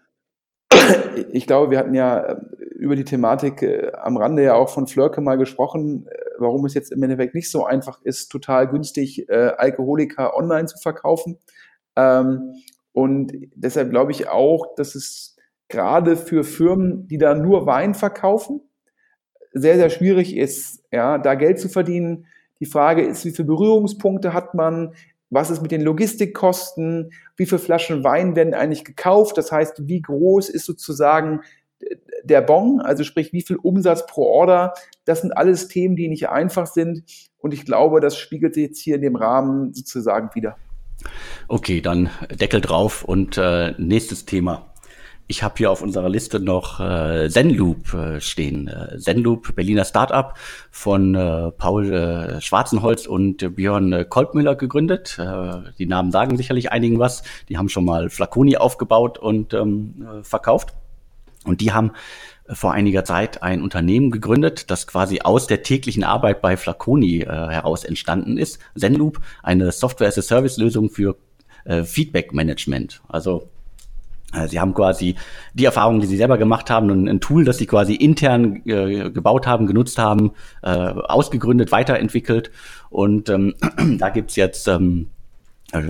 ich 1.32 1.46
glaube, 1.46 1.70
wir 1.70 1.78
hatten 1.78 1.94
ja 1.94 2.40
über 2.74 2.96
die 2.96 3.04
Thematik 3.04 3.62
äh, 3.62 3.92
am 3.94 4.16
Rande 4.16 4.42
ja 4.42 4.54
auch 4.54 4.68
von 4.68 4.86
Flörke 4.86 5.20
mal 5.20 5.38
gesprochen, 5.38 6.08
warum 6.40 6.64
es 6.64 6.74
jetzt 6.74 6.92
im 6.92 7.02
Endeffekt 7.02 7.34
nicht 7.34 7.50
so 7.50 7.64
einfach 7.64 8.00
ist, 8.02 8.28
total 8.28 8.68
günstig 8.68 9.28
äh, 9.28 9.52
Alkoholiker 9.56 10.36
online 10.36 10.66
zu 10.66 10.78
verkaufen. 10.78 11.38
Ähm, 11.96 12.54
und 12.92 13.32
deshalb 13.54 13.90
glaube 13.90 14.12
ich 14.12 14.28
auch, 14.28 14.74
dass 14.76 14.94
es 14.94 15.36
gerade 15.68 16.16
für 16.16 16.44
Firmen, 16.44 17.06
die 17.08 17.18
da 17.18 17.34
nur 17.34 17.66
Wein 17.66 17.94
verkaufen, 17.94 18.60
sehr, 19.52 19.76
sehr 19.76 19.90
schwierig 19.90 20.36
ist, 20.36 20.82
ja, 20.92 21.18
da 21.18 21.34
Geld 21.34 21.58
zu 21.58 21.68
verdienen. 21.68 22.26
Die 22.60 22.66
Frage 22.66 23.02
ist, 23.02 23.24
wie 23.24 23.30
viele 23.30 23.46
Berührungspunkte 23.46 24.32
hat 24.32 24.54
man? 24.54 24.94
Was 25.30 25.50
ist 25.50 25.62
mit 25.62 25.70
den 25.70 25.82
Logistikkosten? 25.82 27.12
Wie 27.36 27.46
viele 27.46 27.58
Flaschen 27.58 28.02
Wein 28.02 28.34
werden 28.34 28.54
eigentlich 28.54 28.84
gekauft? 28.84 29.36
Das 29.36 29.52
heißt, 29.52 29.86
wie 29.86 30.00
groß 30.00 30.48
ist 30.48 30.64
sozusagen 30.64 31.40
der 32.24 32.42
Bon? 32.42 32.80
Also 32.80 33.04
sprich, 33.04 33.32
wie 33.32 33.42
viel 33.42 33.56
Umsatz 33.56 34.06
pro 34.06 34.22
Order? 34.22 34.74
Das 35.04 35.20
sind 35.20 35.32
alles 35.32 35.68
Themen, 35.68 35.96
die 35.96 36.08
nicht 36.08 36.28
einfach 36.28 36.66
sind. 36.66 37.04
Und 37.38 37.54
ich 37.54 37.64
glaube, 37.64 38.00
das 38.00 38.16
spiegelt 38.16 38.54
sich 38.54 38.64
jetzt 38.64 38.80
hier 38.80 38.96
in 38.96 39.02
dem 39.02 39.16
Rahmen 39.16 39.72
sozusagen 39.72 40.30
wieder. 40.34 40.56
Okay, 41.46 41.80
dann 41.80 42.10
Deckel 42.30 42.60
drauf 42.60 43.04
und 43.04 43.38
äh, 43.38 43.72
nächstes 43.78 44.26
Thema. 44.26 44.74
Ich 45.30 45.42
habe 45.42 45.54
hier 45.58 45.70
auf 45.70 45.82
unserer 45.82 46.08
Liste 46.08 46.40
noch 46.40 46.80
äh, 46.80 47.28
Zenloop 47.28 47.92
äh, 47.92 48.20
stehen. 48.20 48.66
Äh, 48.66 48.98
Zenloop, 48.98 49.54
Berliner 49.54 49.84
Startup 49.84 50.32
von 50.70 51.14
äh, 51.14 51.50
Paul 51.52 51.92
äh, 51.92 52.40
Schwarzenholz 52.40 53.06
und 53.06 53.42
äh, 53.42 53.50
Björn 53.50 53.92
äh, 53.92 54.04
Kolbmüller 54.08 54.56
gegründet. 54.56 55.18
Äh, 55.18 55.70
die 55.78 55.84
Namen 55.84 56.12
sagen 56.12 56.38
sicherlich 56.38 56.72
einigen 56.72 56.98
was. 56.98 57.22
Die 57.50 57.58
haben 57.58 57.68
schon 57.68 57.84
mal 57.84 58.08
Flaconi 58.08 58.56
aufgebaut 58.56 59.18
und 59.18 59.52
ähm, 59.52 60.06
äh, 60.20 60.24
verkauft. 60.24 60.72
Und 61.48 61.60
die 61.60 61.72
haben 61.72 61.92
äh, 62.46 62.54
vor 62.54 62.72
einiger 62.72 63.04
Zeit 63.04 63.42
ein 63.42 63.62
Unternehmen 63.62 64.10
gegründet, 64.10 64.70
das 64.70 64.86
quasi 64.86 65.20
aus 65.22 65.46
der 65.46 65.62
täglichen 65.62 66.04
Arbeit 66.04 66.42
bei 66.42 66.56
Flaconi 66.56 67.22
äh, 67.22 67.26
heraus 67.26 67.84
entstanden 67.84 68.38
ist. 68.38 68.58
Zenloop, 68.76 69.20
eine 69.42 69.72
Software-as-a-Service-Lösung 69.72 70.90
für 70.90 71.16
äh, 71.64 71.82
Feedback-Management. 71.82 73.00
Also 73.08 73.48
äh, 74.32 74.48
sie 74.48 74.60
haben 74.60 74.74
quasi 74.74 75.16
die 75.54 75.64
Erfahrungen, 75.64 76.00
die 76.00 76.06
Sie 76.06 76.16
selber 76.16 76.38
gemacht 76.38 76.70
haben, 76.70 76.90
ein, 76.90 77.08
ein 77.08 77.20
Tool, 77.20 77.44
das 77.44 77.58
Sie 77.58 77.66
quasi 77.66 77.94
intern 77.94 78.62
äh, 78.66 79.10
gebaut 79.10 79.46
haben, 79.46 79.66
genutzt 79.66 79.98
haben, 79.98 80.32
äh, 80.62 80.68
ausgegründet, 80.68 81.72
weiterentwickelt. 81.72 82.50
Und 82.90 83.28
ähm, 83.28 83.54
da 83.98 84.10
gibt's 84.10 84.36
jetzt 84.36 84.68
ähm, 84.68 85.08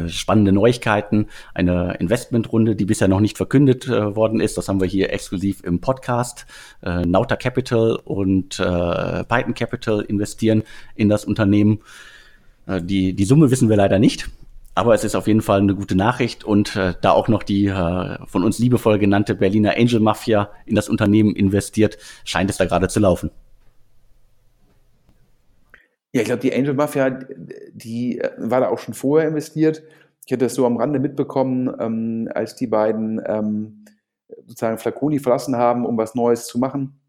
spannende 0.09 0.53
Neuigkeiten, 0.53 1.27
eine 1.55 1.97
Investmentrunde, 2.01 2.75
die 2.75 2.85
bisher 2.85 3.09
noch 3.09 3.21
nicht 3.21 3.37
verkündet 3.37 3.87
äh, 3.87 4.17
worden 4.17 4.41
ist. 4.41 4.59
Das 4.59 4.69
haben 4.69 4.81
wir 4.81 4.89
hier 4.89 5.13
exklusiv 5.13 5.63
im 5.63 5.81
Podcast. 5.81 6.47
Äh, 6.83 7.03
Nauta 7.03 7.37
Capital 7.37 7.97
und 8.05 8.59
äh, 8.59 9.25
Python 9.25 9.55
Capital 9.55 10.01
investieren 10.01 10.65
in 10.97 11.09
das 11.09 11.25
Unternehmen. 11.25 11.81
Äh, 12.67 12.83
die, 12.83 13.15
die 13.15 13.25
Summe 13.25 13.51
wissen 13.51 13.69
wir 13.69 13.77
leider 13.77 13.99
nicht. 13.99 14.29
Aber 14.75 14.95
es 14.95 15.03
ist 15.03 15.17
auf 15.17 15.27
jeden 15.27 15.43
Fall 15.43 15.61
eine 15.61 15.75
gute 15.75 15.97
Nachricht 15.97 16.45
und 16.45 16.77
äh, 16.77 16.95
da 17.01 17.11
auch 17.11 17.27
noch 17.27 17.43
die 17.43 17.67
äh, 17.67 18.19
von 18.27 18.45
uns 18.45 18.61
liebevoll 18.61 18.99
genannte 18.99 19.35
Berliner 19.35 19.75
Angel 19.77 19.99
Mafia 19.99 20.51
in 20.67 20.77
das 20.77 20.89
Unternehmen 20.89 21.35
investiert, 21.35 21.99
scheint 22.25 22.49
es 22.49 22.59
da 22.59 22.65
gerade 22.65 22.89
zu 22.89 23.01
laufen. 23.01 23.31
Ja, 26.13 26.23
ich 26.23 26.27
glaube, 26.27 26.41
die 26.41 26.55
Angel 26.55 26.75
Mafia, 26.75 27.11
die 27.73 28.19
äh, 28.19 28.31
war 28.39 28.61
da 28.61 28.69
auch 28.69 28.79
schon 28.79 28.95
vorher 28.95 29.29
investiert. 29.29 29.83
Ich 30.27 30.33
hatte 30.33 30.45
das 30.45 30.55
so 30.55 30.67
am 30.67 30.77
Rande 30.77 31.01
mitbekommen, 31.01 31.75
ähm, 31.79 32.29
als 32.35 32.55
die 32.55 32.67
beiden 32.67 33.21
ähm, 33.27 33.85
sozusagen 34.47 34.79
Flaconi 34.79 35.19
verlassen 35.19 35.57
haben, 35.57 35.87
um 35.87 35.97
was 35.97 36.15
Neues 36.15 36.47
zu 36.47 36.59
machen. 36.59 37.01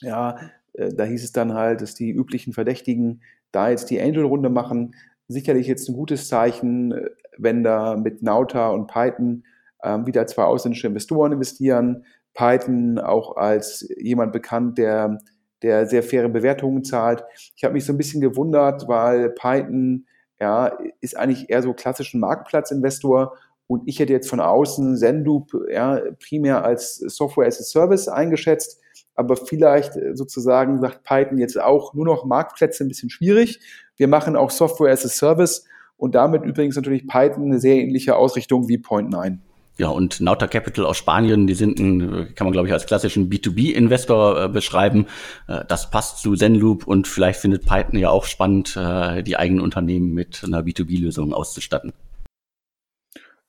Ja, 0.00 0.38
äh, 0.74 0.92
da 0.92 1.04
hieß 1.04 1.24
es 1.24 1.32
dann 1.32 1.54
halt, 1.54 1.82
dass 1.82 1.94
die 1.94 2.10
üblichen 2.10 2.52
Verdächtigen 2.52 3.22
da 3.52 3.70
jetzt 3.70 3.90
die 3.90 4.00
Angel-Runde 4.00 4.50
machen 4.50 4.94
sicherlich 5.28 5.66
jetzt 5.66 5.88
ein 5.88 5.94
gutes 5.94 6.28
Zeichen, 6.28 7.08
wenn 7.36 7.62
da 7.62 7.96
mit 7.96 8.22
Nauta 8.22 8.70
und 8.70 8.88
Python 8.88 9.44
ähm, 9.84 10.06
wieder 10.06 10.26
zwei 10.26 10.44
ausländische 10.44 10.88
Investoren 10.88 11.32
investieren. 11.32 12.04
Python 12.34 12.98
auch 12.98 13.36
als 13.36 13.88
jemand 13.98 14.32
bekannt, 14.32 14.78
der, 14.78 15.18
der 15.62 15.86
sehr 15.86 16.02
faire 16.02 16.28
Bewertungen 16.28 16.84
zahlt. 16.84 17.24
Ich 17.56 17.64
habe 17.64 17.74
mich 17.74 17.84
so 17.84 17.92
ein 17.92 17.98
bisschen 17.98 18.20
gewundert, 18.20 18.88
weil 18.88 19.30
Python 19.30 20.06
ja, 20.40 20.76
ist 21.00 21.16
eigentlich 21.16 21.50
eher 21.50 21.62
so 21.62 21.72
klassischen 21.72 22.20
Marktplatzinvestor 22.20 23.36
und 23.66 23.82
ich 23.86 23.98
hätte 23.98 24.12
jetzt 24.12 24.30
von 24.30 24.40
außen 24.40 24.96
Zenloop 24.96 25.52
ja, 25.70 26.00
primär 26.22 26.64
als 26.64 26.96
Software 26.96 27.46
as 27.46 27.60
a 27.60 27.64
Service 27.64 28.08
eingeschätzt 28.08 28.80
aber 29.18 29.36
vielleicht 29.36 29.96
äh, 29.96 30.14
sozusagen 30.14 30.80
sagt 30.80 31.02
Python 31.02 31.38
jetzt 31.38 31.60
auch 31.60 31.92
nur 31.92 32.04
noch 32.04 32.24
Marktplätze 32.24 32.84
ein 32.84 32.88
bisschen 32.88 33.10
schwierig. 33.10 33.58
Wir 33.96 34.06
machen 34.06 34.36
auch 34.36 34.50
Software 34.50 34.92
as 34.92 35.04
a 35.04 35.08
Service 35.08 35.64
und 35.96 36.14
damit 36.14 36.44
übrigens 36.44 36.76
natürlich 36.76 37.08
Python 37.08 37.46
eine 37.46 37.58
sehr 37.58 37.76
ähnliche 37.76 38.14
Ausrichtung 38.14 38.68
wie 38.68 38.78
Point9. 38.78 39.38
Ja, 39.78 39.90
und 39.90 40.20
Nauta 40.20 40.48
Capital 40.48 40.84
aus 40.84 40.96
Spanien, 40.96 41.46
die 41.46 41.54
sind 41.54 41.78
ein, 41.78 42.34
kann 42.34 42.46
man 42.46 42.52
glaube 42.52 42.66
ich 42.66 42.74
als 42.74 42.86
klassischen 42.86 43.30
B2B-Investor 43.30 44.44
äh, 44.44 44.48
beschreiben. 44.48 45.06
Äh, 45.46 45.64
das 45.68 45.90
passt 45.90 46.18
zu 46.18 46.34
Zenloop 46.34 46.84
und 46.86 47.06
vielleicht 47.06 47.38
findet 47.38 47.64
Python 47.64 47.96
ja 47.96 48.10
auch 48.10 48.24
spannend, 48.24 48.76
äh, 48.76 49.22
die 49.22 49.36
eigenen 49.36 49.62
Unternehmen 49.62 50.12
mit 50.12 50.42
einer 50.44 50.62
B2B-Lösung 50.62 51.32
auszustatten. 51.32 51.92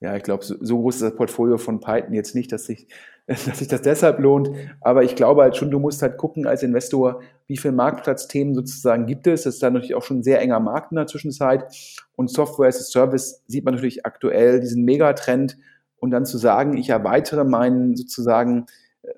Ja, 0.01 0.15
ich 0.15 0.21
glaube, 0.21 0.45
so, 0.45 0.55
so 0.61 0.79
groß 0.79 0.95
ist 0.95 1.01
das 1.01 1.15
Portfolio 1.15 1.57
von 1.57 1.79
Python 1.79 2.13
jetzt 2.13 2.35
nicht, 2.35 2.51
dass 2.51 2.65
sich, 2.65 2.87
dass 3.27 3.57
sich 3.57 3.67
das 3.67 3.81
deshalb 3.81 4.19
lohnt. 4.19 4.51
Aber 4.81 5.03
ich 5.03 5.15
glaube 5.15 5.41
halt 5.41 5.57
schon, 5.57 5.71
du 5.71 5.79
musst 5.79 6.03
halt 6.03 6.17
gucken 6.17 6.45
als 6.45 6.61
Investor, 6.61 7.21
wie 7.47 7.57
viele 7.57 7.73
Marktplatzthemen 7.73 8.53
sozusagen 8.53 9.07
gibt 9.07 9.25
es. 9.25 9.43
Das 9.43 9.55
ist 9.55 9.63
dann 9.63 9.73
natürlich 9.73 9.95
auch 9.95 10.03
schon 10.03 10.19
ein 10.19 10.23
sehr 10.23 10.41
enger 10.41 10.59
Markt 10.59 10.91
in 10.91 10.97
der 10.97 11.07
Zwischenzeit. 11.07 11.65
Und 12.15 12.29
Software 12.29 12.67
as 12.67 12.79
a 12.79 12.83
Service 12.83 13.43
sieht 13.47 13.65
man 13.65 13.73
natürlich 13.73 14.05
aktuell 14.05 14.59
diesen 14.59 14.85
Megatrend 14.85 15.57
und 15.99 16.11
dann 16.11 16.25
zu 16.25 16.37
sagen, 16.37 16.77
ich 16.77 16.89
erweitere 16.89 17.43
meinen 17.43 17.95
sozusagen 17.95 18.65
äh, 19.03 19.09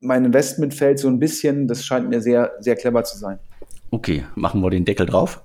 mein 0.00 0.24
Investmentfeld 0.24 0.98
so 0.98 1.08
ein 1.08 1.18
bisschen, 1.18 1.68
das 1.68 1.84
scheint 1.84 2.08
mir 2.08 2.20
sehr, 2.20 2.52
sehr 2.60 2.76
clever 2.76 3.04
zu 3.04 3.18
sein. 3.18 3.38
Okay, 3.90 4.24
machen 4.34 4.62
wir 4.62 4.70
den 4.70 4.84
Deckel 4.84 5.06
drauf. 5.06 5.42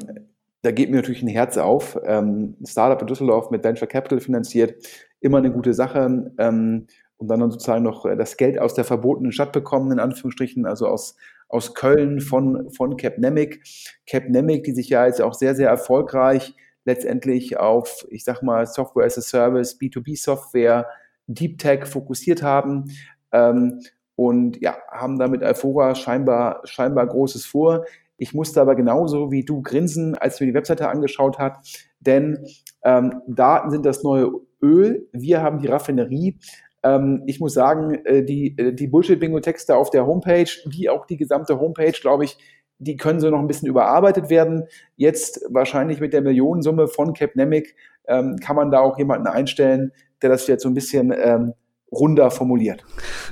da 0.65 0.71
geht 0.71 0.91
mir 0.91 0.97
natürlich 0.97 1.23
ein 1.23 1.29
Herz 1.29 1.59
auf. 1.59 1.99
Ähm, 2.07 2.57
Startup 2.67 3.01
in 3.01 3.07
Düsseldorf 3.07 3.51
mit 3.51 3.63
Venture 3.63 3.87
Capital 3.87 4.19
finanziert, 4.21 4.83
immer 5.21 5.39
eine 5.39 5.53
gute 5.53 5.75
Sache. 5.75 6.33
Ähm, 6.39 6.87
und 7.19 7.29
dann 7.29 7.51
sozusagen 7.51 7.85
noch 7.85 8.07
äh, 8.07 8.17
das 8.17 8.39
Geld 8.39 8.59
aus 8.59 8.73
der 8.73 8.85
verbotenen 8.85 9.31
Stadt 9.31 9.53
bekommen, 9.53 9.93
in 9.93 10.01
Anführungsstrichen, 10.01 10.65
also 10.65 10.89
aus, 10.89 11.17
aus 11.49 11.75
Köln 11.75 12.23
von, 12.23 12.71
von 12.71 12.97
Capnemic. 12.97 13.63
Capnemic, 14.07 14.65
die 14.65 14.73
sich 14.73 14.89
ja 14.89 15.05
jetzt 15.05 15.21
auch 15.21 15.35
sehr, 15.35 15.55
sehr 15.55 15.69
erfolgreich 15.69 16.55
letztendlich 16.87 17.59
auf, 17.59 18.07
ich 18.09 18.25
sag 18.25 18.43
mal, 18.43 18.67
Software 18.67 19.05
as 19.05 19.19
a 19.19 19.21
Service, 19.21 19.79
B2B-Software, 19.79 20.87
Deep 21.27 21.59
Tech 21.59 21.85
fokussiert 21.85 22.43
haben. 22.43 22.91
Ähm, 23.33 23.81
und 24.17 24.63
ja, 24.63 24.79
haben 24.91 25.19
damit 25.19 25.43
Alfora 25.43 25.95
scheinbar, 25.95 26.63
scheinbar 26.65 27.07
Großes 27.07 27.45
vor. 27.45 27.85
Ich 28.25 28.33
musste 28.33 28.59
aber 28.59 28.75
genauso 28.75 29.31
wie 29.31 29.45
du 29.45 29.61
grinsen, 29.61 30.15
als 30.15 30.41
wir 30.41 30.47
die 30.47 30.55
Webseite 30.55 30.89
angeschaut 30.89 31.39
hat, 31.39 31.59
denn 32.01 32.47
ähm, 32.83 33.21
Daten 33.27 33.71
sind 33.71 33.85
das 33.85 34.03
neue 34.03 34.31
Öl. 34.63 35.07
Wir 35.13 35.43
haben 35.43 35.59
die 35.59 35.67
Raffinerie. 35.67 36.39
Ähm, 36.83 37.23
ich 37.27 37.39
muss 37.39 37.53
sagen, 37.53 37.93
äh, 38.07 38.25
die, 38.25 38.57
äh, 38.57 38.73
die 38.73 38.87
Bullshit-Bingo-Texte 38.87 39.77
auf 39.77 39.91
der 39.91 40.07
Homepage, 40.07 40.49
wie 40.65 40.89
auch 40.89 41.05
die 41.05 41.19
gesamte 41.19 41.61
Homepage, 41.61 41.93
glaube 41.93 42.25
ich, 42.25 42.39
die 42.79 42.97
können 42.97 43.21
so 43.21 43.29
noch 43.29 43.41
ein 43.41 43.47
bisschen 43.47 43.69
überarbeitet 43.69 44.31
werden. 44.31 44.69
Jetzt 44.97 45.45
wahrscheinlich 45.51 46.01
mit 46.01 46.15
der 46.15 46.23
Millionensumme 46.23 46.89
von 46.89 47.13
Capnemic 47.13 47.77
ähm, 48.09 48.37
kann 48.39 48.57
man 48.57 48.71
da 48.71 48.81
auch 48.81 48.97
jemanden 48.97 49.27
einstellen, 49.27 49.93
der 50.23 50.31
das 50.31 50.47
jetzt 50.47 50.63
so 50.63 50.71
ein 50.71 50.75
bisschen 50.75 51.13
ähm, 51.15 51.53
runder 51.93 52.31
formuliert. 52.31 52.87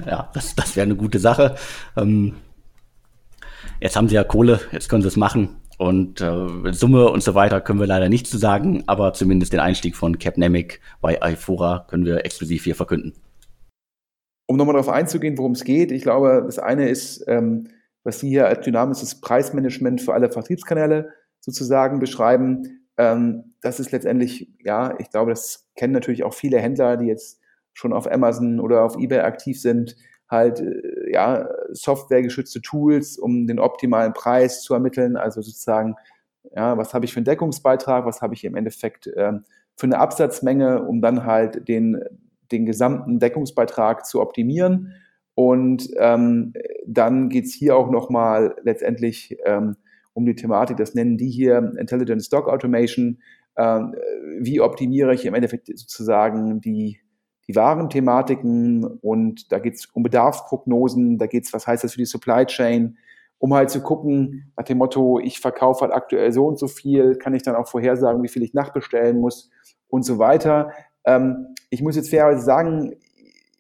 Ja, 0.05 0.31
das, 0.35 0.55
das 0.55 0.77
wäre 0.77 0.85
eine 0.85 0.97
gute 0.97 1.19
Sache. 1.19 1.55
Ähm, 1.97 2.35
Jetzt 3.83 3.97
haben 3.97 4.07
sie 4.07 4.15
ja 4.15 4.23
Kohle, 4.23 4.61
jetzt 4.71 4.89
können 4.89 5.03
sie 5.03 5.09
es 5.09 5.17
machen. 5.17 5.61
Und 5.77 6.21
äh, 6.21 6.73
Summe 6.73 7.09
und 7.09 7.21
so 7.21 7.35
weiter 7.35 7.61
können 7.61 7.81
wir 7.81 7.89
leider 7.89 8.09
nicht 8.09 8.29
zu 8.29 8.39
sagen, 8.39 8.85
aber 8.87 9.13
zumindest 9.13 9.53
den 9.53 9.59
Einstieg 9.59 9.97
von 9.97 10.21
Capnemic 10.21 10.81
bei 11.01 11.19
iFora 11.21 11.85
können 11.91 12.05
wir 12.05 12.25
exklusiv 12.25 12.63
hier 12.63 12.77
verkünden. 12.77 13.13
Um 14.47 14.57
nochmal 14.57 14.75
darauf 14.75 14.89
einzugehen, 14.89 15.37
worum 15.37 15.53
es 15.53 15.65
geht, 15.65 15.91
ich 15.91 16.03
glaube, 16.03 16.45
das 16.47 16.61
eine 16.61 16.89
ist, 16.89 17.25
ähm, 17.27 17.67
was 18.05 18.21
Sie 18.21 18.29
hier 18.29 18.47
als 18.47 18.65
dynamisches 18.65 19.21
Preismanagement 19.21 20.01
für 20.01 20.15
alle 20.15 20.31
Vertriebskanäle 20.31 21.11
sozusagen 21.41 21.99
beschreiben. 21.99 22.87
Ähm, 22.97 23.55
das 23.63 23.81
ist 23.81 23.91
letztendlich, 23.91 24.49
ja, 24.63 24.95
ich 25.01 25.11
glaube, 25.11 25.33
das 25.33 25.69
kennen 25.75 25.93
natürlich 25.93 26.23
auch 26.23 26.35
viele 26.35 26.61
Händler, 26.61 26.97
die 26.97 27.07
jetzt 27.07 27.41
schon 27.73 27.93
auf 27.93 28.09
Amazon 28.09 28.61
oder 28.61 28.85
auf 28.85 28.97
eBay 28.97 29.23
aktiv 29.23 29.61
sind 29.61 29.97
halt 30.33 30.61
äh, 30.61 31.02
ja 31.13 31.49
softwaregeschützte 31.71 32.61
Tools, 32.61 33.19
um 33.19 33.47
den 33.47 33.59
optimalen 33.59 34.13
Preis 34.13 34.63
zu 34.63 34.75
ermitteln. 34.75 35.17
Also 35.17 35.43
sozusagen, 35.43 35.95
ja, 36.55 36.77
was 36.77 36.95
habe 36.95 37.05
ich 37.05 37.13
für 37.13 37.19
einen 37.19 37.27
Deckungsbeitrag, 37.27 38.05
was 38.05 38.23
habe 38.23 38.35
ich 38.35 38.45
im 38.45 38.57
Endeffekt 38.57 39.11
ähm, 39.17 39.45
für 39.77 39.87
eine 39.87 39.99
Absatzmenge, 39.99 40.83
um 40.83 41.01
dann 41.01 41.25
halt 41.25 41.69
den, 41.69 42.03
den 42.51 42.67
gesamten 42.67 43.19
Deckungsbeitrag 43.19 44.05
zu 44.05 44.21
optimieren. 44.21 44.95
Und 45.35 45.89
ähm, 45.99 46.53
dann 46.87 47.29
geht's 47.29 47.55
hier 47.55 47.77
auch 47.77 47.91
nochmal 47.91 48.57
letztendlich 48.63 49.37
ähm, 49.45 49.77
um 50.13 50.27
die 50.27 50.35
Thematik, 50.35 50.77
das 50.77 50.95
nennen 50.95 51.17
die 51.17 51.31
hier 51.31 51.73
Intelligent 51.79 52.23
Stock 52.23 52.49
Automation. 52.49 53.23
Ähm, 53.57 53.95
wie 54.41 54.61
optimiere 54.61 55.15
ich 55.15 55.25
im 55.25 55.35
Endeffekt 55.35 55.67
sozusagen 55.67 56.61
die, 56.61 57.01
die 57.49 57.57
wahren 57.57 57.91
Thematiken 57.91 58.85
und 58.85 59.51
da 59.51 59.59
geht 59.59 59.75
es 59.75 59.87
um 59.87 60.03
Bedarfsprognosen, 60.03 61.19
da 61.19 61.27
geht 61.27 61.45
es, 61.45 61.53
was 61.53 61.67
heißt 61.67 61.85
das 61.85 61.93
für 61.93 61.99
die 61.99 62.07
Supply 62.07 62.47
Chain, 62.47 62.97
um 63.39 63.53
halt 63.55 63.71
zu 63.71 63.83
gucken, 63.83 64.53
nach 64.57 64.65
dem 64.65 64.79
Motto, 64.79 65.19
ich 65.19 65.41
verkaufe 65.41 65.83
halt 65.83 65.93
aktuell 65.93 66.33
so 66.33 66.47
und 66.47 66.59
so 66.59 66.69
viel, 66.69 67.17
kann 67.17 67.35
ich 67.35 67.43
dann 67.43 67.57
auch 67.57 67.67
vorhersagen, 67.67 68.23
wie 68.23 68.29
viel 68.29 68.43
ich 68.43 68.55
nachbestellen 68.55 69.19
muss 69.19 69.51
und 69.89 70.05
so 70.05 70.19
weiter. 70.19 70.71
Ähm, 71.05 71.49
ich 71.71 71.83
muss 71.83 71.97
jetzt 71.97 72.11
fairerweise 72.11 72.45
sagen, 72.45 72.95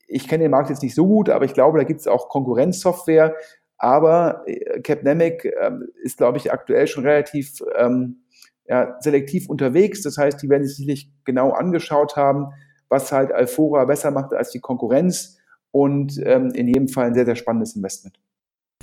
ich 0.06 0.28
kenne 0.28 0.44
den 0.44 0.50
Markt 0.50 0.70
jetzt 0.70 0.82
nicht 0.82 0.94
so 0.94 1.06
gut, 1.06 1.30
aber 1.30 1.44
ich 1.44 1.54
glaube, 1.54 1.78
da 1.78 1.84
gibt 1.84 2.00
es 2.00 2.06
auch 2.06 2.28
Konkurrenzsoftware. 2.28 3.34
Aber 3.78 4.44
Capnemic 4.84 5.44
äh, 5.44 5.72
ist, 6.02 6.18
glaube 6.18 6.38
ich, 6.38 6.52
aktuell 6.52 6.86
schon 6.86 7.04
relativ 7.04 7.62
ähm, 7.76 8.22
ja, 8.66 8.96
selektiv 9.00 9.48
unterwegs. 9.48 10.02
Das 10.02 10.18
heißt, 10.18 10.40
die 10.40 10.48
werden 10.48 10.64
sich 10.64 10.76
sicherlich 10.76 11.10
genau 11.24 11.50
angeschaut 11.50 12.14
haben, 12.14 12.52
was 12.92 13.10
halt 13.10 13.32
Alfora 13.32 13.86
besser 13.86 14.12
macht 14.12 14.34
als 14.34 14.50
die 14.50 14.60
Konkurrenz 14.60 15.38
und 15.72 16.20
ähm, 16.24 16.50
in 16.54 16.68
jedem 16.68 16.88
Fall 16.88 17.06
ein 17.06 17.14
sehr, 17.14 17.24
sehr 17.24 17.36
spannendes 17.36 17.74
Investment. 17.74 18.20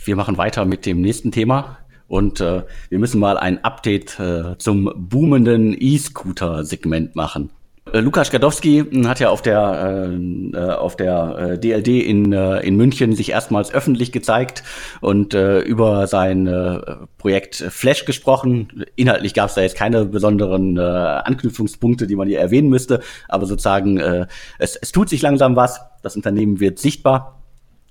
Wir 0.03 0.15
machen 0.15 0.37
weiter 0.37 0.65
mit 0.65 0.85
dem 0.85 0.99
nächsten 0.99 1.31
Thema 1.31 1.77
und 2.07 2.41
äh, 2.41 2.63
wir 2.89 2.99
müssen 2.99 3.19
mal 3.19 3.37
ein 3.37 3.63
Update 3.63 4.19
äh, 4.19 4.57
zum 4.57 4.91
boomenden 4.95 5.75
E-Scooter-Segment 5.79 7.15
machen. 7.15 7.51
Äh, 7.93 7.99
Lukas 7.99 8.31
Gadowski 8.31 8.85
hm, 8.89 9.07
hat 9.07 9.19
ja 9.19 9.29
auf 9.29 9.41
der, 9.41 10.09
äh, 10.09 10.57
äh 10.57 10.71
auf 10.71 10.95
der 10.95 11.57
DLD 11.57 11.87
äh, 11.87 11.99
in, 12.01 12.33
äh, 12.33 12.59
in 12.59 12.75
München 12.75 13.15
sich 13.15 13.31
erstmals 13.31 13.73
öffentlich 13.73 14.11
gezeigt 14.11 14.63
und 15.01 15.33
äh, 15.33 15.59
über 15.59 16.07
sein 16.07 16.47
äh, 16.47 16.79
Projekt 17.17 17.55
Flash 17.55 18.05
gesprochen. 18.05 18.85
Inhaltlich 18.95 19.33
gab 19.33 19.49
es 19.49 19.55
da 19.55 19.61
jetzt 19.61 19.75
keine 19.75 20.05
besonderen 20.05 20.77
äh, 20.77 20.81
Anknüpfungspunkte, 20.81 22.07
die 22.07 22.15
man 22.15 22.27
hier 22.27 22.39
erwähnen 22.39 22.69
müsste, 22.69 23.01
aber 23.27 23.45
sozusagen 23.45 23.97
äh, 23.97 24.27
es, 24.57 24.75
es 24.75 24.91
tut 24.91 25.09
sich 25.09 25.21
langsam 25.21 25.55
was. 25.55 25.81
Das 26.01 26.15
Unternehmen 26.15 26.59
wird 26.59 26.79
sichtbar 26.79 27.38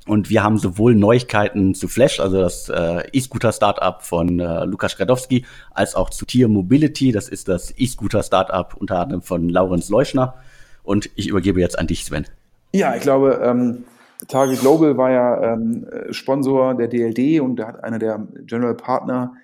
und 0.08 0.30
wir 0.30 0.42
haben 0.42 0.58
sowohl 0.58 0.94
Neuigkeiten 0.94 1.74
zu 1.74 1.86
Flash, 1.86 2.18
also 2.18 2.38
das 2.38 2.68
äh, 2.68 3.02
E-Scooter-Startup 3.12 4.02
von 4.02 4.40
äh, 4.40 4.64
Lukas 4.64 4.96
Gradowski, 4.96 5.44
als 5.70 5.94
auch 5.94 6.10
zu 6.10 6.24
Tier 6.24 6.48
Mobility, 6.48 7.12
das 7.12 7.28
ist 7.28 7.48
das 7.48 7.72
E-Scooter-Startup 7.76 8.74
unter 8.74 9.00
anderem 9.00 9.22
von 9.22 9.48
Laurenz 9.48 9.88
Leuschner. 9.88 10.34
Und 10.82 11.10
ich 11.16 11.28
übergebe 11.28 11.60
jetzt 11.60 11.78
an 11.78 11.86
dich, 11.86 12.04
Sven. 12.04 12.26
Ja, 12.72 12.96
ich 12.96 13.02
glaube, 13.02 13.40
ähm, 13.42 13.84
Target 14.26 14.60
Global 14.60 14.96
war 14.96 15.10
ja 15.10 15.52
ähm, 15.52 15.86
Sponsor 16.10 16.74
der 16.74 16.88
DLD 16.88 17.40
und 17.40 17.56
da 17.56 17.68
hat 17.68 17.84
einer 17.84 17.98
der 17.98 18.26
General 18.46 18.74
Partner 18.74 19.34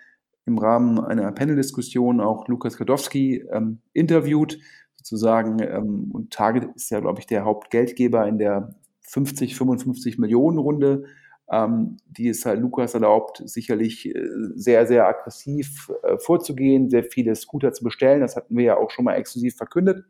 im 0.47 0.59
Rahmen 0.59 0.99
einer 1.01 1.31
Panel-Diskussion 1.33 2.21
auch 2.21 2.49
Lukas 2.49 2.77
Gradowski 2.77 3.45
ähm, 3.51 3.79
interviewt, 3.93 4.59
sozusagen. 4.97 5.61
Ähm, 5.61 6.11
und 6.13 6.33
Target 6.33 6.65
ist 6.75 6.91
ja, 6.91 7.01
glaube 7.01 7.21
ich, 7.21 7.27
der 7.27 7.45
Hauptgeldgeber 7.45 8.27
in 8.27 8.39
der 8.39 8.75
50, 9.15 9.55
55 9.55 10.19
Millionen 10.19 10.59
Runde, 10.59 11.05
ähm, 11.51 11.99
die 12.07 12.29
es 12.29 12.45
halt 12.45 12.61
Lukas 12.61 12.95
erlaubt, 12.95 13.43
sicherlich 13.45 14.07
äh, 14.07 14.29
sehr, 14.57 14.87
sehr 14.87 15.07
aggressiv 15.07 15.91
äh, 16.03 16.19
vorzugehen, 16.19 16.91
sehr 16.91 17.05
viele 17.05 17.35
Scooter 17.37 17.73
zu 17.73 17.85
bestellen. 17.85 18.23
Das 18.23 18.35
hatten 18.35 18.57
wir 18.57 18.65
ja 18.65 18.77
auch 18.77 18.91
schon 18.91 19.05
mal 19.05 19.15
exklusiv 19.15 19.57
verkündet. 19.57 20.05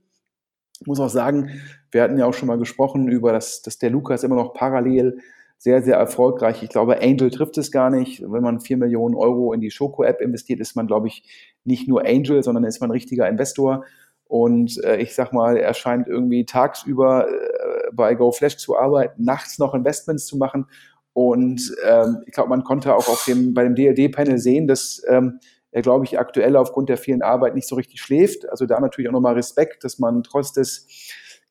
Ich 0.81 0.87
muss 0.87 1.01
auch 1.01 1.11
sagen, 1.11 1.51
wir 1.90 2.03
hatten 2.03 2.19
ja 2.19 2.25
auch 2.25 2.35
schon 2.35 2.49
mal 2.49 2.59
gesprochen 2.59 3.09
über 3.09 3.33
das, 3.33 3.61
dass 3.62 3.79
der 3.79 3.90
Lukas 3.90 4.25
immer 4.25 4.37
noch 4.37 4.55
parallel 4.55 5.19
sehr, 5.59 5.83
sehr 5.83 5.97
erfolgreich. 5.97 6.62
Ich 6.62 6.71
glaube, 6.71 7.01
Angel 7.01 7.31
trifft 7.31 7.59
es 7.59 7.71
gar 7.71 7.90
nicht. 7.90 8.23
Wenn 8.23 8.43
man 8.43 8.61
4 8.61 8.79
Millionen 8.79 9.14
Euro 9.14 9.53
in 9.53 9.61
die 9.61 9.71
Schoko-App 9.71 10.21
investiert, 10.21 10.61
ist 10.61 10.77
man, 10.77 10.87
glaube 10.87 11.09
ich, 11.09 11.25
nicht 11.64 11.88
nur 11.88 12.07
Angel, 12.07 12.43
sondern 12.43 12.64
ist 12.64 12.81
man 12.81 12.88
ein 12.88 12.93
richtiger 12.93 13.29
Investor. 13.29 13.85
Und 14.27 14.83
äh, 14.83 14.97
ich 14.97 15.14
sag 15.14 15.33
mal, 15.33 15.57
er 15.57 15.75
scheint 15.75 16.09
irgendwie 16.09 16.45
tagsüber 16.45 17.29
äh, 17.29 17.63
bei 17.94 18.14
GoFlash 18.14 18.57
zu 18.57 18.76
arbeiten, 18.76 19.24
nachts 19.24 19.59
noch 19.59 19.74
Investments 19.74 20.26
zu 20.26 20.37
machen. 20.37 20.66
Und 21.12 21.74
ähm, 21.87 22.22
ich 22.26 22.33
glaube, 22.33 22.48
man 22.48 22.64
konnte 22.64 22.94
auch 22.94 23.09
auf 23.09 23.24
dem, 23.26 23.54
bei 23.54 23.62
dem 23.62 23.74
DLD-Panel 23.74 24.38
sehen, 24.38 24.66
dass 24.66 25.02
ähm, 25.09 25.38
er, 25.70 25.83
glaube 25.83 26.04
ich, 26.04 26.18
aktuell 26.18 26.57
aufgrund 26.57 26.88
der 26.88 26.96
vielen 26.96 27.22
Arbeit 27.22 27.54
nicht 27.54 27.68
so 27.68 27.76
richtig 27.76 28.00
schläft. 28.00 28.48
Also 28.48 28.66
da 28.66 28.80
natürlich 28.80 29.09
auch 29.09 29.12
nochmal 29.12 29.35
Respekt, 29.35 29.85
dass 29.85 29.98
man 29.98 30.22
trotz 30.22 30.52
des 30.52 30.87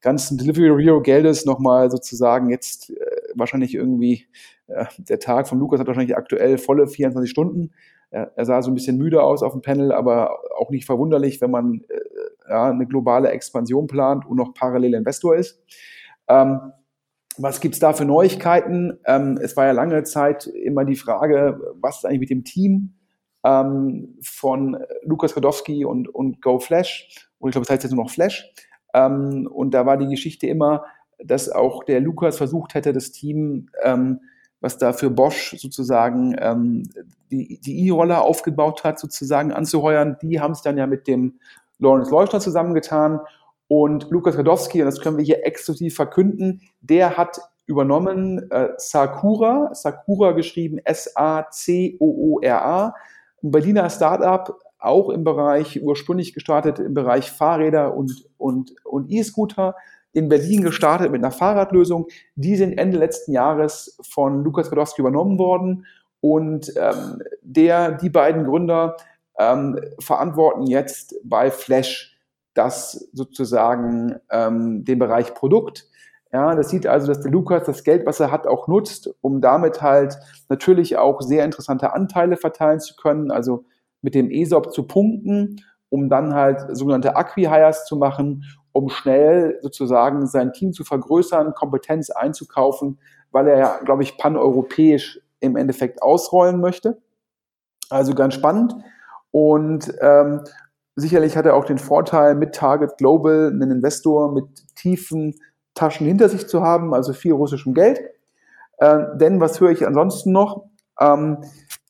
ganzen 0.02 0.38
Delivery 0.38 0.84
Hero 0.84 1.02
Geldes 1.02 1.46
nochmal 1.46 1.90
sozusagen 1.90 2.50
jetzt 2.50 2.90
äh, 2.90 2.96
wahrscheinlich 3.36 3.74
irgendwie, 3.74 4.28
äh, 4.68 4.86
der 4.98 5.20
Tag 5.20 5.48
von 5.48 5.60
Lukas 5.60 5.80
hat 5.80 5.88
wahrscheinlich 5.88 6.16
aktuell 6.16 6.58
volle 6.58 6.88
24 6.88 7.32
Stunden. 7.32 7.72
Er, 8.12 8.32
er 8.36 8.46
sah 8.46 8.62
so 8.62 8.70
ein 8.70 8.76
bisschen 8.76 8.98
müde 8.98 9.24
aus 9.24 9.44
auf 9.44 9.54
dem 9.54 9.62
Panel, 9.62 9.92
aber 9.92 10.40
auch 10.58 10.70
nicht 10.70 10.86
verwunderlich, 10.86 11.42
wenn 11.42 11.52
man 11.52 11.82
äh, 11.90 12.50
ja, 12.50 12.70
eine 12.70 12.86
globale 12.86 13.30
Expansion 13.30 13.88
plant 13.88 14.26
und 14.26 14.38
noch 14.38 14.54
parallel 14.54 14.94
Investor 14.94 15.36
ist. 15.36 15.62
Ähm, 16.28 16.74
was 17.38 17.60
gibt's 17.60 17.80
da 17.80 17.94
für 17.94 18.06
Neuigkeiten? 18.06 19.00
Ähm, 19.06 19.40
es 19.42 19.58
war 19.58 19.66
ja 19.66 19.72
lange 19.72 20.04
Zeit 20.04 20.46
immer 20.48 20.86
die 20.86 20.96
Frage, 20.96 21.60
was 21.82 21.98
ist 21.98 22.06
eigentlich 22.06 22.20
mit 22.20 22.30
dem 22.30 22.44
Team 22.44 22.96
ähm, 23.44 24.20
von 24.22 24.78
Lukas 25.04 25.34
Kodowski 25.34 25.86
und, 25.86 26.08
und 26.08 26.42
GoFlash? 26.42 27.28
Und 27.40 27.50
ich 27.50 27.54
glaube, 27.54 27.66
das 27.66 27.74
heißt 27.74 27.84
jetzt 27.84 27.94
nur 27.94 28.04
noch 28.04 28.12
Flash. 28.12 28.52
Ähm, 28.94 29.48
und 29.52 29.74
da 29.74 29.86
war 29.86 29.98
die 29.98 30.08
Geschichte 30.08 30.48
immer, 30.48 30.86
dass 31.24 31.50
auch 31.50 31.84
der 31.84 32.02
Lukas 32.02 32.38
versucht 32.38 32.76
hätte, 32.76 32.94
das 32.94 33.12
Team, 33.12 33.70
ähm, 33.82 34.22
was 34.62 34.78
da 34.78 34.94
für 34.94 35.10
Bosch 35.10 35.56
sozusagen 35.58 36.36
ähm, 36.40 36.90
die 37.32 37.60
die 37.60 37.88
E-Roller 37.88 38.22
aufgebaut 38.22 38.84
hat, 38.84 39.00
sozusagen 39.00 39.52
anzuheuern. 39.52 40.18
Die 40.22 40.40
haben 40.40 40.52
es 40.52 40.62
dann 40.62 40.78
ja 40.78 40.88
mit 40.88 41.08
dem 41.08 41.40
Lawrence 41.80 42.12
Leuchter 42.12 42.40
zusammengetan 42.40 43.20
und 43.68 44.10
Lukas 44.12 44.38
Radowski, 44.38 44.82
und 44.82 44.88
das 44.88 45.02
können 45.02 45.18
wir 45.18 45.26
hier 45.26 45.46
exklusiv 45.46 45.96
verkünden, 45.96 46.62
der 46.82 47.18
hat 47.18 47.40
übernommen 47.66 48.52
äh, 48.52 48.70
Sakura, 48.78 49.70
Sakura 49.74 50.34
geschrieben 50.34 50.80
S-A-C-O-O-R-A, 50.84 51.34
ein 53.42 53.52
Berliner 53.52 53.90
Startup, 53.90 54.58
auch 54.80 55.10
im 55.10 55.24
Bereich, 55.24 55.82
ursprünglich 55.82 56.34
gestartet 56.34 56.80
im 56.80 56.94
Bereich 56.94 57.32
Fahrräder 57.32 57.96
und, 57.96 58.26
und, 58.38 58.76
und 58.84 59.10
E-Scooter, 59.10 59.76
in 60.12 60.30
Berlin 60.30 60.62
gestartet 60.62 61.12
mit 61.12 61.24
einer 61.24 61.32
Fahrradlösung. 61.32 62.08
Die 62.36 62.56
sind 62.56 62.78
Ende 62.78 62.98
letzten 62.98 63.32
Jahres 63.32 63.98
von 64.08 64.44
Lukas 64.44 64.72
Radowski 64.72 65.02
übernommen 65.02 65.40
worden. 65.40 65.86
Und 66.22 66.72
ähm, 66.78 67.22
der, 67.42 67.94
die 67.94 68.10
beiden 68.10 68.46
Gründer 68.46 68.96
ähm, 69.40 69.80
verantworten 70.00 70.68
jetzt 70.68 71.16
bei 71.24 71.50
Flash 71.50 72.13
das 72.54 73.10
sozusagen 73.14 74.20
ähm, 74.30 74.84
den 74.86 75.00
Bereich 75.00 75.34
Produkt. 75.34 75.88
Ja, 76.32 76.56
das 76.56 76.70
sieht 76.70 76.88
also, 76.88 77.08
dass 77.08 77.22
der 77.22 77.32
Lukas 77.32 77.66
das 77.66 77.84
Geld, 77.84 78.06
was 78.06 78.20
er 78.20 78.32
hat, 78.32 78.48
auch 78.48 78.68
nutzt, 78.68 79.14
um 79.22 79.40
damit 79.40 79.82
halt 79.82 80.18
natürlich 80.50 80.98
auch 80.98 81.22
sehr 81.22 81.46
interessante 81.46 81.94
Anteile 81.94 82.38
verteilen 82.38 82.80
zu 82.80 82.96
können, 82.96 83.30
also 83.30 83.66
mit 84.02 84.16
dem 84.16 84.32
ESOP 84.32 84.74
zu 84.74 84.88
punkten, 84.88 85.62
um 85.90 86.10
dann 86.10 86.34
halt 86.34 86.76
sogenannte 86.76 87.16
Acquihires 87.16 87.86
zu 87.86 87.98
machen, 87.98 88.46
um 88.72 88.90
schnell 88.90 89.60
sozusagen 89.62 90.26
sein 90.26 90.54
Team 90.54 90.74
zu 90.74 90.84
vergrößern, 90.84 91.54
Kompetenz 91.54 92.10
einzukaufen, 92.10 93.00
weil 93.32 93.48
er 93.48 93.58
ja, 93.60 93.80
glaube 93.86 94.02
ich, 94.02 94.18
paneuropäisch 94.18 95.22
im 95.40 95.56
Endeffekt 95.56 96.02
ausrollen 96.02 96.60
möchte. 96.60 96.98
Also 97.90 98.16
ganz 98.16 98.34
spannend. 98.34 98.76
Und 99.30 99.94
ähm, 100.02 100.42
sicherlich 100.96 101.38
hat 101.38 101.46
er 101.46 101.56
auch 101.56 101.66
den 101.66 101.78
Vorteil, 101.78 102.36
mit 102.36 102.56
Target 102.56 102.98
Global 102.98 103.50
einen 103.52 103.72
Investor 103.72 104.32
mit 104.32 104.46
tiefen 104.76 105.36
Taschen 105.74 106.06
hinter 106.06 106.30
sich 106.30 106.48
zu 106.48 106.62
haben, 106.62 106.94
also 106.94 107.14
viel 107.14 107.34
russischem 107.34 107.74
Geld. 107.74 108.00
Äh, 108.78 109.00
denn 109.16 109.40
was 109.40 109.60
höre 109.60 109.72
ich 109.72 109.86
ansonsten 109.88 110.32
noch? 110.32 110.66
Ähm, 111.00 111.38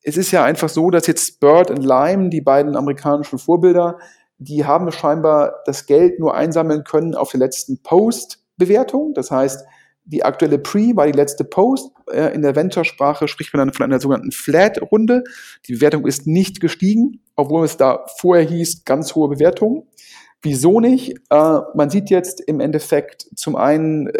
es 0.03 0.17
ist 0.17 0.31
ja 0.31 0.43
einfach 0.43 0.69
so, 0.69 0.89
dass 0.89 1.07
jetzt 1.07 1.39
Bird 1.39 1.71
und 1.71 1.83
Lime, 1.83 2.29
die 2.29 2.41
beiden 2.41 2.75
amerikanischen 2.75 3.39
Vorbilder, 3.39 3.97
die 4.37 4.65
haben 4.65 4.91
scheinbar 4.91 5.61
das 5.65 5.85
Geld 5.85 6.19
nur 6.19 6.35
einsammeln 6.35 6.83
können 6.83 7.15
auf 7.15 7.31
der 7.31 7.39
letzten 7.39 7.81
Post-Bewertung. 7.81 9.13
Das 9.13 9.31
heißt, 9.31 9.65
die 10.05 10.23
aktuelle 10.23 10.59
Pre 10.59 10.95
war 10.95 11.05
die 11.05 11.17
letzte 11.17 11.43
Post. 11.43 11.91
Äh, 12.11 12.33
in 12.33 12.41
der 12.41 12.55
Venture-Sprache 12.55 13.27
spricht 13.27 13.53
man 13.53 13.67
dann 13.67 13.73
von 13.73 13.85
einer 13.85 13.99
sogenannten 13.99 14.31
Flat-Runde. 14.31 15.23
Die 15.67 15.73
Bewertung 15.73 16.05
ist 16.05 16.27
nicht 16.27 16.59
gestiegen, 16.59 17.21
obwohl 17.35 17.65
es 17.65 17.77
da 17.77 18.05
vorher 18.17 18.45
hieß, 18.45 18.85
ganz 18.85 19.15
hohe 19.15 19.29
Bewertung. 19.29 19.87
Wieso 20.41 20.79
nicht? 20.79 21.17
Äh, 21.29 21.59
man 21.73 21.89
sieht 21.89 22.09
jetzt 22.09 22.41
im 22.41 22.59
Endeffekt 22.59 23.27
zum 23.35 23.55
einen 23.55 24.11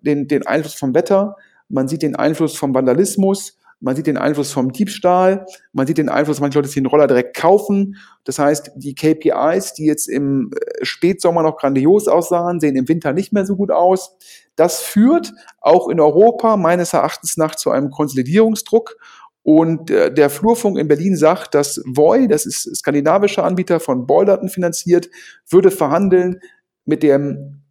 den, 0.00 0.28
den 0.28 0.46
Einfluss 0.46 0.74
vom 0.74 0.94
Wetter, 0.94 1.36
man 1.68 1.88
sieht 1.88 2.02
den 2.02 2.16
Einfluss 2.16 2.56
vom 2.56 2.74
Vandalismus, 2.74 3.58
man 3.80 3.94
sieht 3.94 4.06
den 4.06 4.16
Einfluss 4.16 4.52
vom 4.52 4.72
Diebstahl, 4.72 5.46
man 5.72 5.86
sieht 5.86 5.98
den 5.98 6.08
Einfluss, 6.08 6.40
manche 6.40 6.58
Leute, 6.58 6.68
die 6.68 6.80
den 6.80 6.86
Roller 6.86 7.06
direkt 7.06 7.36
kaufen. 7.36 7.96
Das 8.24 8.38
heißt, 8.38 8.72
die 8.76 8.94
KPIs, 8.94 9.74
die 9.74 9.84
jetzt 9.84 10.08
im 10.08 10.50
äh, 10.54 10.84
Spätsommer 10.84 11.42
noch 11.42 11.58
grandios 11.58 12.08
aussahen, 12.08 12.58
sehen 12.58 12.76
im 12.76 12.88
Winter 12.88 13.12
nicht 13.12 13.32
mehr 13.32 13.44
so 13.44 13.56
gut 13.56 13.70
aus. 13.70 14.16
Das 14.56 14.80
führt 14.80 15.32
auch 15.60 15.88
in 15.88 16.00
Europa 16.00 16.56
meines 16.56 16.94
Erachtens 16.94 17.36
nach 17.36 17.54
zu 17.54 17.70
einem 17.70 17.90
Konsolidierungsdruck. 17.90 18.96
Und 19.42 19.90
äh, 19.90 20.12
der 20.12 20.30
Flurfunk 20.30 20.78
in 20.78 20.88
Berlin 20.88 21.16
sagt, 21.16 21.54
dass 21.54 21.80
Voi, 21.84 22.26
das 22.26 22.46
ist 22.46 22.74
skandinavischer 22.76 23.44
Anbieter 23.44 23.78
von 23.78 24.06
Boilderton 24.06 24.48
finanziert, 24.48 25.08
würde 25.48 25.70
verhandeln 25.70 26.40
mit 26.84 27.02
dem, 27.02 27.62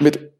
mit 0.00 0.33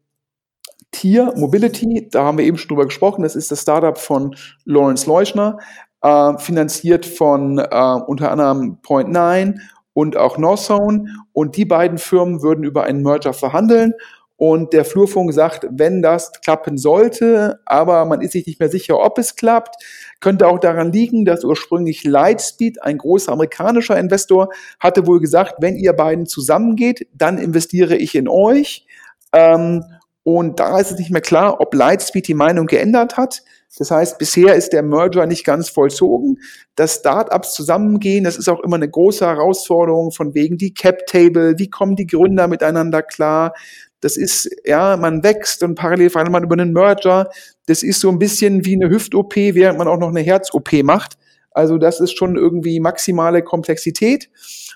Tier 0.95 1.33
Mobility, 1.35 2.07
da 2.09 2.23
haben 2.23 2.37
wir 2.37 2.45
eben 2.45 2.57
schon 2.57 2.69
drüber 2.69 2.85
gesprochen, 2.85 3.23
das 3.23 3.35
ist 3.35 3.51
das 3.51 3.61
Startup 3.61 3.97
von 3.97 4.33
Lawrence 4.63 5.05
Leuschner, 5.09 5.57
äh, 6.01 6.37
finanziert 6.37 7.05
von 7.05 7.57
äh, 7.57 7.99
unter 8.07 8.31
anderem 8.31 8.77
Point9 8.81 9.59
und 9.91 10.15
auch 10.15 10.37
Northzone. 10.37 11.05
Und 11.33 11.57
die 11.57 11.65
beiden 11.65 11.97
Firmen 11.97 12.41
würden 12.41 12.63
über 12.63 12.85
einen 12.85 13.03
Merger 13.03 13.33
verhandeln. 13.33 13.93
Und 14.37 14.71
der 14.71 14.85
Flurfunk 14.85 15.33
sagt, 15.33 15.67
wenn 15.69 16.01
das 16.01 16.31
klappen 16.41 16.77
sollte, 16.77 17.59
aber 17.65 18.05
man 18.05 18.21
ist 18.21 18.31
sich 18.31 18.47
nicht 18.47 18.61
mehr 18.61 18.69
sicher, 18.69 18.97
ob 18.97 19.17
es 19.17 19.35
klappt, 19.35 19.75
könnte 20.21 20.47
auch 20.47 20.59
daran 20.59 20.93
liegen, 20.93 21.25
dass 21.25 21.43
ursprünglich 21.43 22.05
Lightspeed, 22.05 22.81
ein 22.83 22.99
großer 22.99 23.33
amerikanischer 23.33 23.99
Investor, 23.99 24.47
hatte 24.79 25.07
wohl 25.07 25.19
gesagt, 25.19 25.55
wenn 25.59 25.75
ihr 25.75 25.91
beiden 25.91 26.25
zusammengeht, 26.25 27.07
dann 27.13 27.37
investiere 27.37 27.97
ich 27.97 28.15
in 28.15 28.29
euch. 28.29 28.85
Ähm, 29.33 29.83
und 30.25 30.59
da 30.59 30.79
ist 30.79 30.89
es 30.89 30.97
nicht 30.97 31.11
mehr 31.11 31.21
klar, 31.21 31.61
ob 31.61 31.75
Lightspeed 31.75 32.27
die 32.27 32.33
Meinung 32.33 32.65
geändert 32.65 33.15
hat. 33.15 33.43
Das 33.77 33.91
heißt, 33.91 34.17
bisher 34.17 34.55
ist 34.55 34.73
der 34.73 34.81
Merger 34.81 35.27
nicht 35.27 35.45
ganz 35.45 35.69
vollzogen. 35.69 36.39
Dass 36.73 36.95
Startups 36.95 37.53
zusammengehen, 37.53 38.23
das 38.23 38.35
ist 38.35 38.49
auch 38.49 38.59
immer 38.61 38.77
eine 38.77 38.89
große 38.89 39.23
Herausforderung 39.23 40.11
von 40.11 40.33
wegen 40.33 40.57
die 40.57 40.73
Cap-Table, 40.73 41.59
wie 41.59 41.69
kommen 41.69 41.95
die 41.95 42.07
Gründer 42.07 42.47
miteinander 42.47 43.03
klar. 43.03 43.53
Das 43.99 44.17
ist, 44.17 44.49
ja, 44.65 44.97
man 44.97 45.23
wächst 45.23 45.61
und 45.61 45.75
parallel 45.75 46.09
verhandelt 46.09 46.33
man 46.33 46.43
über 46.43 46.53
einen 46.53 46.73
Merger. 46.73 47.29
Das 47.67 47.83
ist 47.83 47.99
so 47.99 48.09
ein 48.09 48.17
bisschen 48.17 48.65
wie 48.65 48.73
eine 48.73 48.89
Hüft-OP, 48.89 49.35
während 49.35 49.77
man 49.77 49.87
auch 49.87 49.99
noch 49.99 50.09
eine 50.09 50.21
Herz-OP 50.21 50.73
macht. 50.81 51.19
Also 51.51 51.77
das 51.77 51.99
ist 51.99 52.17
schon 52.17 52.35
irgendwie 52.35 52.79
maximale 52.79 53.43
Komplexität. 53.43 54.31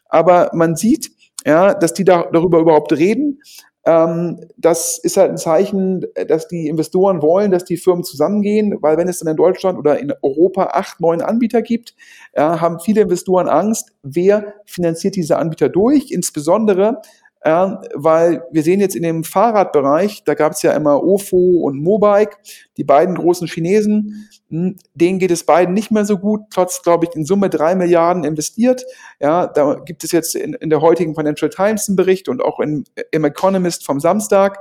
Aber 0.09 0.51
man 0.53 0.75
sieht, 0.75 1.09
ja, 1.43 1.73
dass 1.73 1.95
die 1.95 2.03
da, 2.03 2.29
darüber 2.31 2.59
überhaupt 2.59 2.93
reden. 2.93 3.41
Ähm, 3.85 4.39
das 4.57 4.99
ist 4.99 5.17
halt 5.17 5.31
ein 5.31 5.37
Zeichen, 5.37 6.05
dass 6.27 6.47
die 6.47 6.67
Investoren 6.67 7.21
wollen, 7.21 7.51
dass 7.51 7.63
die 7.63 7.77
Firmen 7.77 8.03
zusammengehen, 8.03 8.77
weil 8.81 8.97
wenn 8.97 9.07
es 9.07 9.19
dann 9.19 9.29
in 9.29 9.37
Deutschland 9.37 9.79
oder 9.79 9.99
in 9.99 10.13
Europa 10.21 10.71
acht, 10.73 10.99
neun 10.99 11.21
Anbieter 11.21 11.61
gibt, 11.61 11.95
ja, 12.35 12.59
haben 12.59 12.79
viele 12.79 13.01
Investoren 13.01 13.47
Angst, 13.47 13.91
wer 14.03 14.55
finanziert 14.65 15.15
diese 15.15 15.37
Anbieter 15.37 15.69
durch, 15.69 16.11
insbesondere 16.11 17.01
äh, 17.41 17.67
weil 17.93 18.43
wir 18.51 18.63
sehen 18.63 18.79
jetzt 18.79 18.95
in 18.95 19.03
dem 19.03 19.23
Fahrradbereich, 19.23 20.23
da 20.25 20.33
gab 20.33 20.53
es 20.53 20.61
ja 20.61 20.73
immer 20.73 21.03
Ofo 21.03 21.61
und 21.63 21.81
Mobike, 21.81 22.37
die 22.77 22.83
beiden 22.83 23.15
großen 23.15 23.47
Chinesen, 23.47 24.29
hm, 24.49 24.77
denen 24.93 25.19
geht 25.19 25.31
es 25.31 25.45
beiden 25.45 25.73
nicht 25.73 25.91
mehr 25.91 26.05
so 26.05 26.17
gut, 26.17 26.41
trotz, 26.49 26.81
glaube 26.81 27.05
ich, 27.05 27.15
in 27.15 27.23
Summe 27.23 27.49
drei 27.49 27.75
Milliarden 27.75 28.23
investiert. 28.23 28.83
Ja, 29.19 29.47
da 29.47 29.75
gibt 29.75 30.03
es 30.03 30.11
jetzt 30.11 30.35
in, 30.35 30.53
in 30.53 30.69
der 30.69 30.81
heutigen 30.81 31.15
Financial 31.15 31.49
Times 31.49 31.87
einen 31.87 31.95
Bericht 31.95 32.27
und 32.27 32.41
auch 32.41 32.59
in, 32.59 32.83
im 33.11 33.23
Economist 33.23 33.85
vom 33.85 33.99
Samstag. 33.99 34.59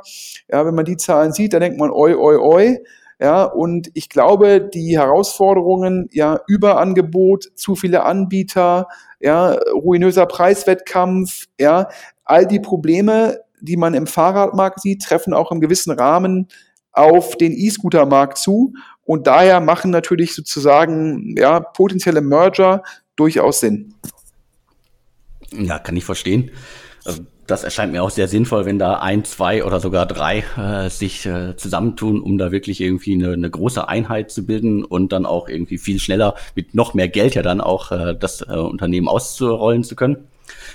Ja, 0.50 0.64
wenn 0.66 0.74
man 0.74 0.84
die 0.84 0.96
Zahlen 0.96 1.32
sieht, 1.32 1.54
dann 1.54 1.60
denkt 1.60 1.78
man, 1.78 1.90
oi, 1.90 2.14
oi, 2.14 2.36
oi. 2.36 2.78
Ja, 3.20 3.44
und 3.44 3.90
ich 3.94 4.08
glaube, 4.08 4.60
die 4.60 4.96
Herausforderungen, 4.96 6.08
ja, 6.12 6.40
Überangebot, 6.46 7.50
zu 7.56 7.74
viele 7.74 8.04
Anbieter, 8.04 8.86
ja, 9.18 9.58
ruinöser 9.72 10.26
Preiswettkampf, 10.26 11.46
ja, 11.58 11.88
all 12.28 12.46
die 12.46 12.60
Probleme, 12.60 13.40
die 13.60 13.76
man 13.76 13.94
im 13.94 14.06
Fahrradmarkt 14.06 14.80
sieht, 14.80 15.02
treffen 15.02 15.34
auch 15.34 15.50
im 15.50 15.60
gewissen 15.60 15.90
Rahmen 15.90 16.48
auf 16.92 17.36
den 17.36 17.52
E-Scooter-Markt 17.52 18.38
zu. 18.38 18.74
Und 19.04 19.26
daher 19.26 19.60
machen 19.60 19.90
natürlich 19.90 20.34
sozusagen 20.34 21.34
ja, 21.36 21.60
potenzielle 21.60 22.20
Merger 22.20 22.82
durchaus 23.16 23.60
Sinn. 23.60 23.94
Ja, 25.50 25.78
kann 25.78 25.96
ich 25.96 26.04
verstehen. 26.04 26.50
Also 27.04 27.22
das 27.46 27.64
erscheint 27.64 27.92
mir 27.92 28.02
auch 28.02 28.10
sehr 28.10 28.28
sinnvoll, 28.28 28.66
wenn 28.66 28.78
da 28.78 28.98
ein, 28.98 29.24
zwei 29.24 29.64
oder 29.64 29.80
sogar 29.80 30.04
drei 30.04 30.44
äh, 30.58 30.90
sich 30.90 31.24
äh, 31.24 31.56
zusammentun, 31.56 32.20
um 32.20 32.36
da 32.36 32.52
wirklich 32.52 32.82
irgendwie 32.82 33.14
eine, 33.14 33.32
eine, 33.32 33.48
große 33.48 33.88
Einheit 33.88 34.30
zu 34.30 34.44
bilden 34.44 34.84
und 34.84 35.12
dann 35.12 35.24
auch 35.24 35.48
irgendwie 35.48 35.78
viel 35.78 35.98
schneller 35.98 36.34
mit 36.54 36.74
noch 36.74 36.92
mehr 36.92 37.08
Geld 37.08 37.34
ja 37.34 37.42
dann 37.42 37.62
auch 37.62 37.90
äh, 37.90 38.14
das 38.14 38.42
äh, 38.42 38.52
Unternehmen 38.52 39.08
auszurollen 39.08 39.82
zu 39.82 39.96
können. 39.96 40.28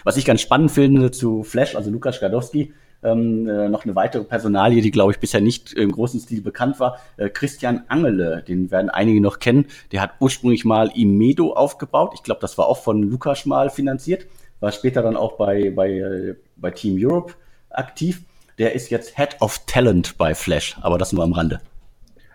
Was 0.04 0.18
ich 0.18 0.26
ganz 0.26 0.42
spannend 0.42 0.72
finde 0.72 1.12
zu 1.12 1.44
Flash, 1.44 1.76
also 1.76 1.90
Lukas 1.90 2.16
Skadowski, 2.16 2.74
ähm, 3.04 3.48
äh, 3.48 3.70
noch 3.70 3.84
eine 3.84 3.96
weitere 3.96 4.24
Personalie, 4.24 4.82
die, 4.82 4.92
glaube 4.92 5.12
ich, 5.12 5.20
bisher 5.20 5.42
nicht 5.42 5.74
im 5.74 5.92
großen 5.92 6.20
Stil 6.20 6.42
bekannt 6.42 6.80
war. 6.80 7.00
Äh, 7.18 7.30
Christian 7.30 7.84
Angele, 7.88 8.44
den 8.48 8.72
werden 8.72 8.90
einige 8.90 9.22
noch 9.22 9.40
kennen. 9.40 9.66
Der 9.92 10.02
hat 10.02 10.12
ursprünglich 10.20 10.66
mal 10.66 10.92
Imedo 10.96 11.54
aufgebaut. 11.54 12.12
Ich 12.16 12.24
glaube, 12.24 12.42
das 12.42 12.58
war 12.58 12.68
auch 12.68 12.78
von 12.78 13.04
Lukas 13.04 13.46
mal 13.46 13.70
finanziert. 13.70 14.26
War 14.60 14.72
später 14.72 15.02
dann 15.02 15.18
auch 15.18 15.34
bei, 15.34 15.72
bei, 15.72 15.92
äh, 15.92 16.36
bei 16.56 16.72
Team 16.72 16.96
Europe 16.98 17.34
aktiv. 17.70 18.22
Der 18.58 18.74
ist 18.74 18.90
jetzt 18.90 19.18
Head 19.18 19.38
of 19.42 19.60
Talent 19.66 20.18
bei 20.18 20.36
Flash, 20.36 20.78
aber 20.82 20.98
das 20.98 21.12
nur 21.12 21.24
am 21.24 21.34
Rande. 21.34 21.60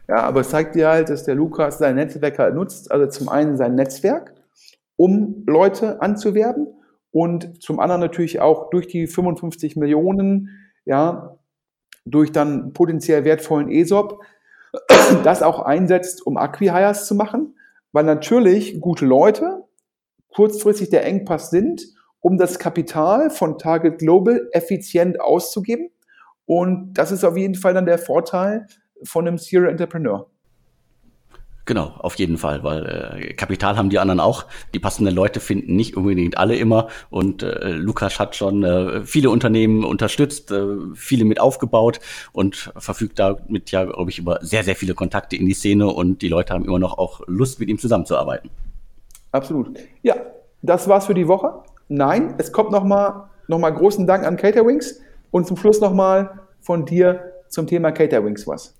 Ja, 0.09 0.23
aber 0.23 0.41
es 0.41 0.51
zeigt 0.51 0.75
dir 0.75 0.89
halt, 0.89 1.11
dass 1.11 1.25
der 1.25 1.35
Lukas 1.35 1.79
sein 1.79 1.95
Netzwerk 1.95 2.39
halt 2.39 2.55
nutzt. 2.55 2.91
Also 2.91 3.07
zum 3.07 3.29
einen 3.29 3.57
sein 3.57 3.75
Netzwerk, 3.75 4.35
um 4.97 5.45
Leute 5.47 6.03
anzuwerben 6.03 6.67
und 7.11 7.63
zum 7.63 7.81
anderen 7.81 8.01
natürlich 8.01 8.41
auch 8.41 8.71
durch 8.71 8.87
die 8.87 9.07
55 9.07 9.77
Millionen, 9.77 10.51
ja, 10.85 11.37
durch 12.05 12.33
dann 12.33 12.73
potenziell 12.73 13.25
wertvollen 13.25 13.71
ESOP, 13.71 14.21
das 15.25 15.43
auch 15.43 15.61
einsetzt, 15.61 16.27
um 16.27 16.37
Acquihires 16.37 17.07
zu 17.07 17.15
machen, 17.15 17.57
weil 17.93 18.05
natürlich 18.05 18.81
gute 18.81 19.07
Leute 19.07 19.65
kurzfristig 20.29 20.91
der 20.91 21.05
Engpass 21.05 21.51
sind, 21.51 21.83
um 22.21 22.37
das 22.37 22.59
Kapital 22.59 23.31
von 23.31 23.59
Target 23.59 23.99
Global 23.99 24.49
effizient 24.53 25.21
auszugeben. 25.21 25.91
Und 26.47 26.95
das 26.95 27.13
ist 27.13 27.25
auf 27.25 27.37
jeden 27.37 27.55
Fall 27.55 27.75
dann 27.75 27.87
der 27.87 27.99
Vorteil 27.99 28.67
von 29.03 29.27
einem 29.27 29.39
Serial 29.39 29.71
Entrepreneur. 29.71 30.31
Genau, 31.69 31.93
auf 31.99 32.15
jeden 32.15 32.39
Fall, 32.39 32.65
weil 32.65 32.87
äh, 32.87 33.35
Kapital 33.35 33.77
haben 33.77 33.91
die 33.91 33.99
anderen 33.99 34.21
auch. 34.21 34.47
Die 34.73 34.79
passenden 34.79 35.15
Leute 35.15 35.39
finden 35.39 35.77
nicht 35.77 35.99
unbedingt 35.99 36.39
alle 36.39 36.57
immer. 36.57 36.89
Und 37.11 37.43
äh, 37.43 37.73
Lukas 37.73 38.19
hat 38.19 38.35
schon 38.37 38.65
äh, 38.65 39.05
viele 39.05 39.29
Unternehmen 39.29 39.85
unterstützt, 39.85 40.51
äh, 40.51 40.65
viele 40.95 41.27
mit 41.27 41.39
aufgebaut 41.39 42.01
und 42.33 42.73
verfügt 42.79 43.19
damit 43.19 43.71
ja, 43.71 43.85
glaube 43.85 44.11
ich, 44.11 44.19
über 44.19 44.39
sehr, 44.41 44.65
sehr 44.65 44.77
viele 44.77 44.95
Kontakte 44.95 45.37
in 45.37 45.45
die 45.45 45.53
Szene 45.53 45.89
und 45.89 46.23
die 46.23 46.31
Leute 46.31 46.55
haben 46.55 46.65
immer 46.65 46.79
noch 46.79 46.97
auch 46.97 47.21
Lust, 47.27 47.61
mit 47.61 47.69
ihm 47.69 47.79
zusammenzuarbeiten. 47.79 48.49
Absolut. 49.33 49.79
Ja, 50.01 50.17
das 50.63 50.89
war's 50.89 51.05
für 51.05 51.13
die 51.13 51.29
Woche. 51.29 51.53
Nein, 51.89 52.37
es 52.39 52.51
kommt 52.51 52.71
nochmal 52.71 53.25
noch 53.47 53.59
mal 53.59 53.75
großen 53.75 54.07
Dank 54.07 54.25
an 54.25 54.39
Caterwings 54.39 55.03
und 55.31 55.47
zum 55.47 55.59
Schluss 55.59 55.83
nochmal 55.83 56.41
von 56.63 56.87
dir 56.87 57.31
zum 57.51 57.67
Thema 57.67 57.93
Caterwings 57.93 58.47
was. 58.47 58.75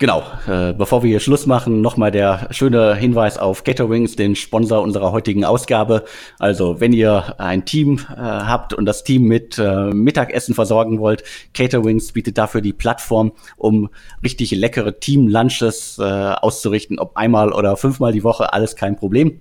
Genau, 0.00 0.22
äh, 0.46 0.74
bevor 0.74 1.02
wir 1.02 1.10
hier 1.10 1.18
Schluss 1.18 1.46
machen, 1.46 1.80
nochmal 1.80 2.12
der 2.12 2.46
schöne 2.52 2.94
Hinweis 2.94 3.36
auf 3.36 3.64
Caterwings, 3.64 4.14
den 4.14 4.36
Sponsor 4.36 4.80
unserer 4.80 5.10
heutigen 5.10 5.44
Ausgabe. 5.44 6.04
Also 6.38 6.78
wenn 6.78 6.92
ihr 6.92 7.34
ein 7.40 7.64
Team 7.64 7.98
äh, 8.08 8.14
habt 8.14 8.72
und 8.72 8.86
das 8.86 9.02
Team 9.02 9.24
mit 9.24 9.58
äh, 9.58 9.86
Mittagessen 9.86 10.54
versorgen 10.54 11.00
wollt, 11.00 11.24
Caterwings 11.52 12.12
bietet 12.12 12.38
dafür 12.38 12.60
die 12.60 12.72
Plattform, 12.72 13.32
um 13.56 13.90
richtig 14.22 14.52
leckere 14.52 15.00
Team-Lunches 15.00 15.98
äh, 15.98 16.04
auszurichten, 16.04 17.00
ob 17.00 17.16
einmal 17.16 17.52
oder 17.52 17.76
fünfmal 17.76 18.12
die 18.12 18.22
Woche, 18.22 18.52
alles 18.52 18.76
kein 18.76 18.94
Problem. 18.94 19.40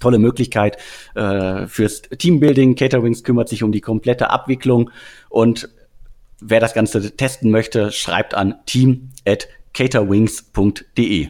Tolle 0.00 0.18
Möglichkeit 0.18 0.76
äh, 1.14 1.66
fürs 1.66 2.02
Teambuilding. 2.02 2.74
Caterwings 2.74 3.24
kümmert 3.24 3.48
sich 3.48 3.62
um 3.62 3.72
die 3.72 3.80
komplette 3.80 4.28
Abwicklung 4.28 4.90
und 5.30 5.70
wer 6.40 6.60
das 6.60 6.74
Ganze 6.74 7.16
testen 7.16 7.50
möchte, 7.50 7.90
schreibt 7.90 8.34
an 8.34 8.56
team@ 8.66 9.08
caterwings.de. 9.78 11.28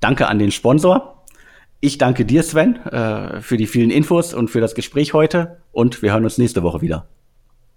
Danke 0.00 0.26
an 0.26 0.40
den 0.40 0.50
Sponsor. 0.50 1.22
Ich 1.78 1.96
danke 1.96 2.24
dir, 2.24 2.42
Sven, 2.42 2.74
äh, 2.86 3.40
für 3.40 3.56
die 3.56 3.68
vielen 3.68 3.92
Infos 3.92 4.34
und 4.34 4.50
für 4.50 4.60
das 4.60 4.74
Gespräch 4.74 5.14
heute 5.14 5.58
und 5.70 6.02
wir 6.02 6.12
hören 6.12 6.24
uns 6.24 6.38
nächste 6.38 6.64
Woche 6.64 6.80
wieder. 6.80 7.06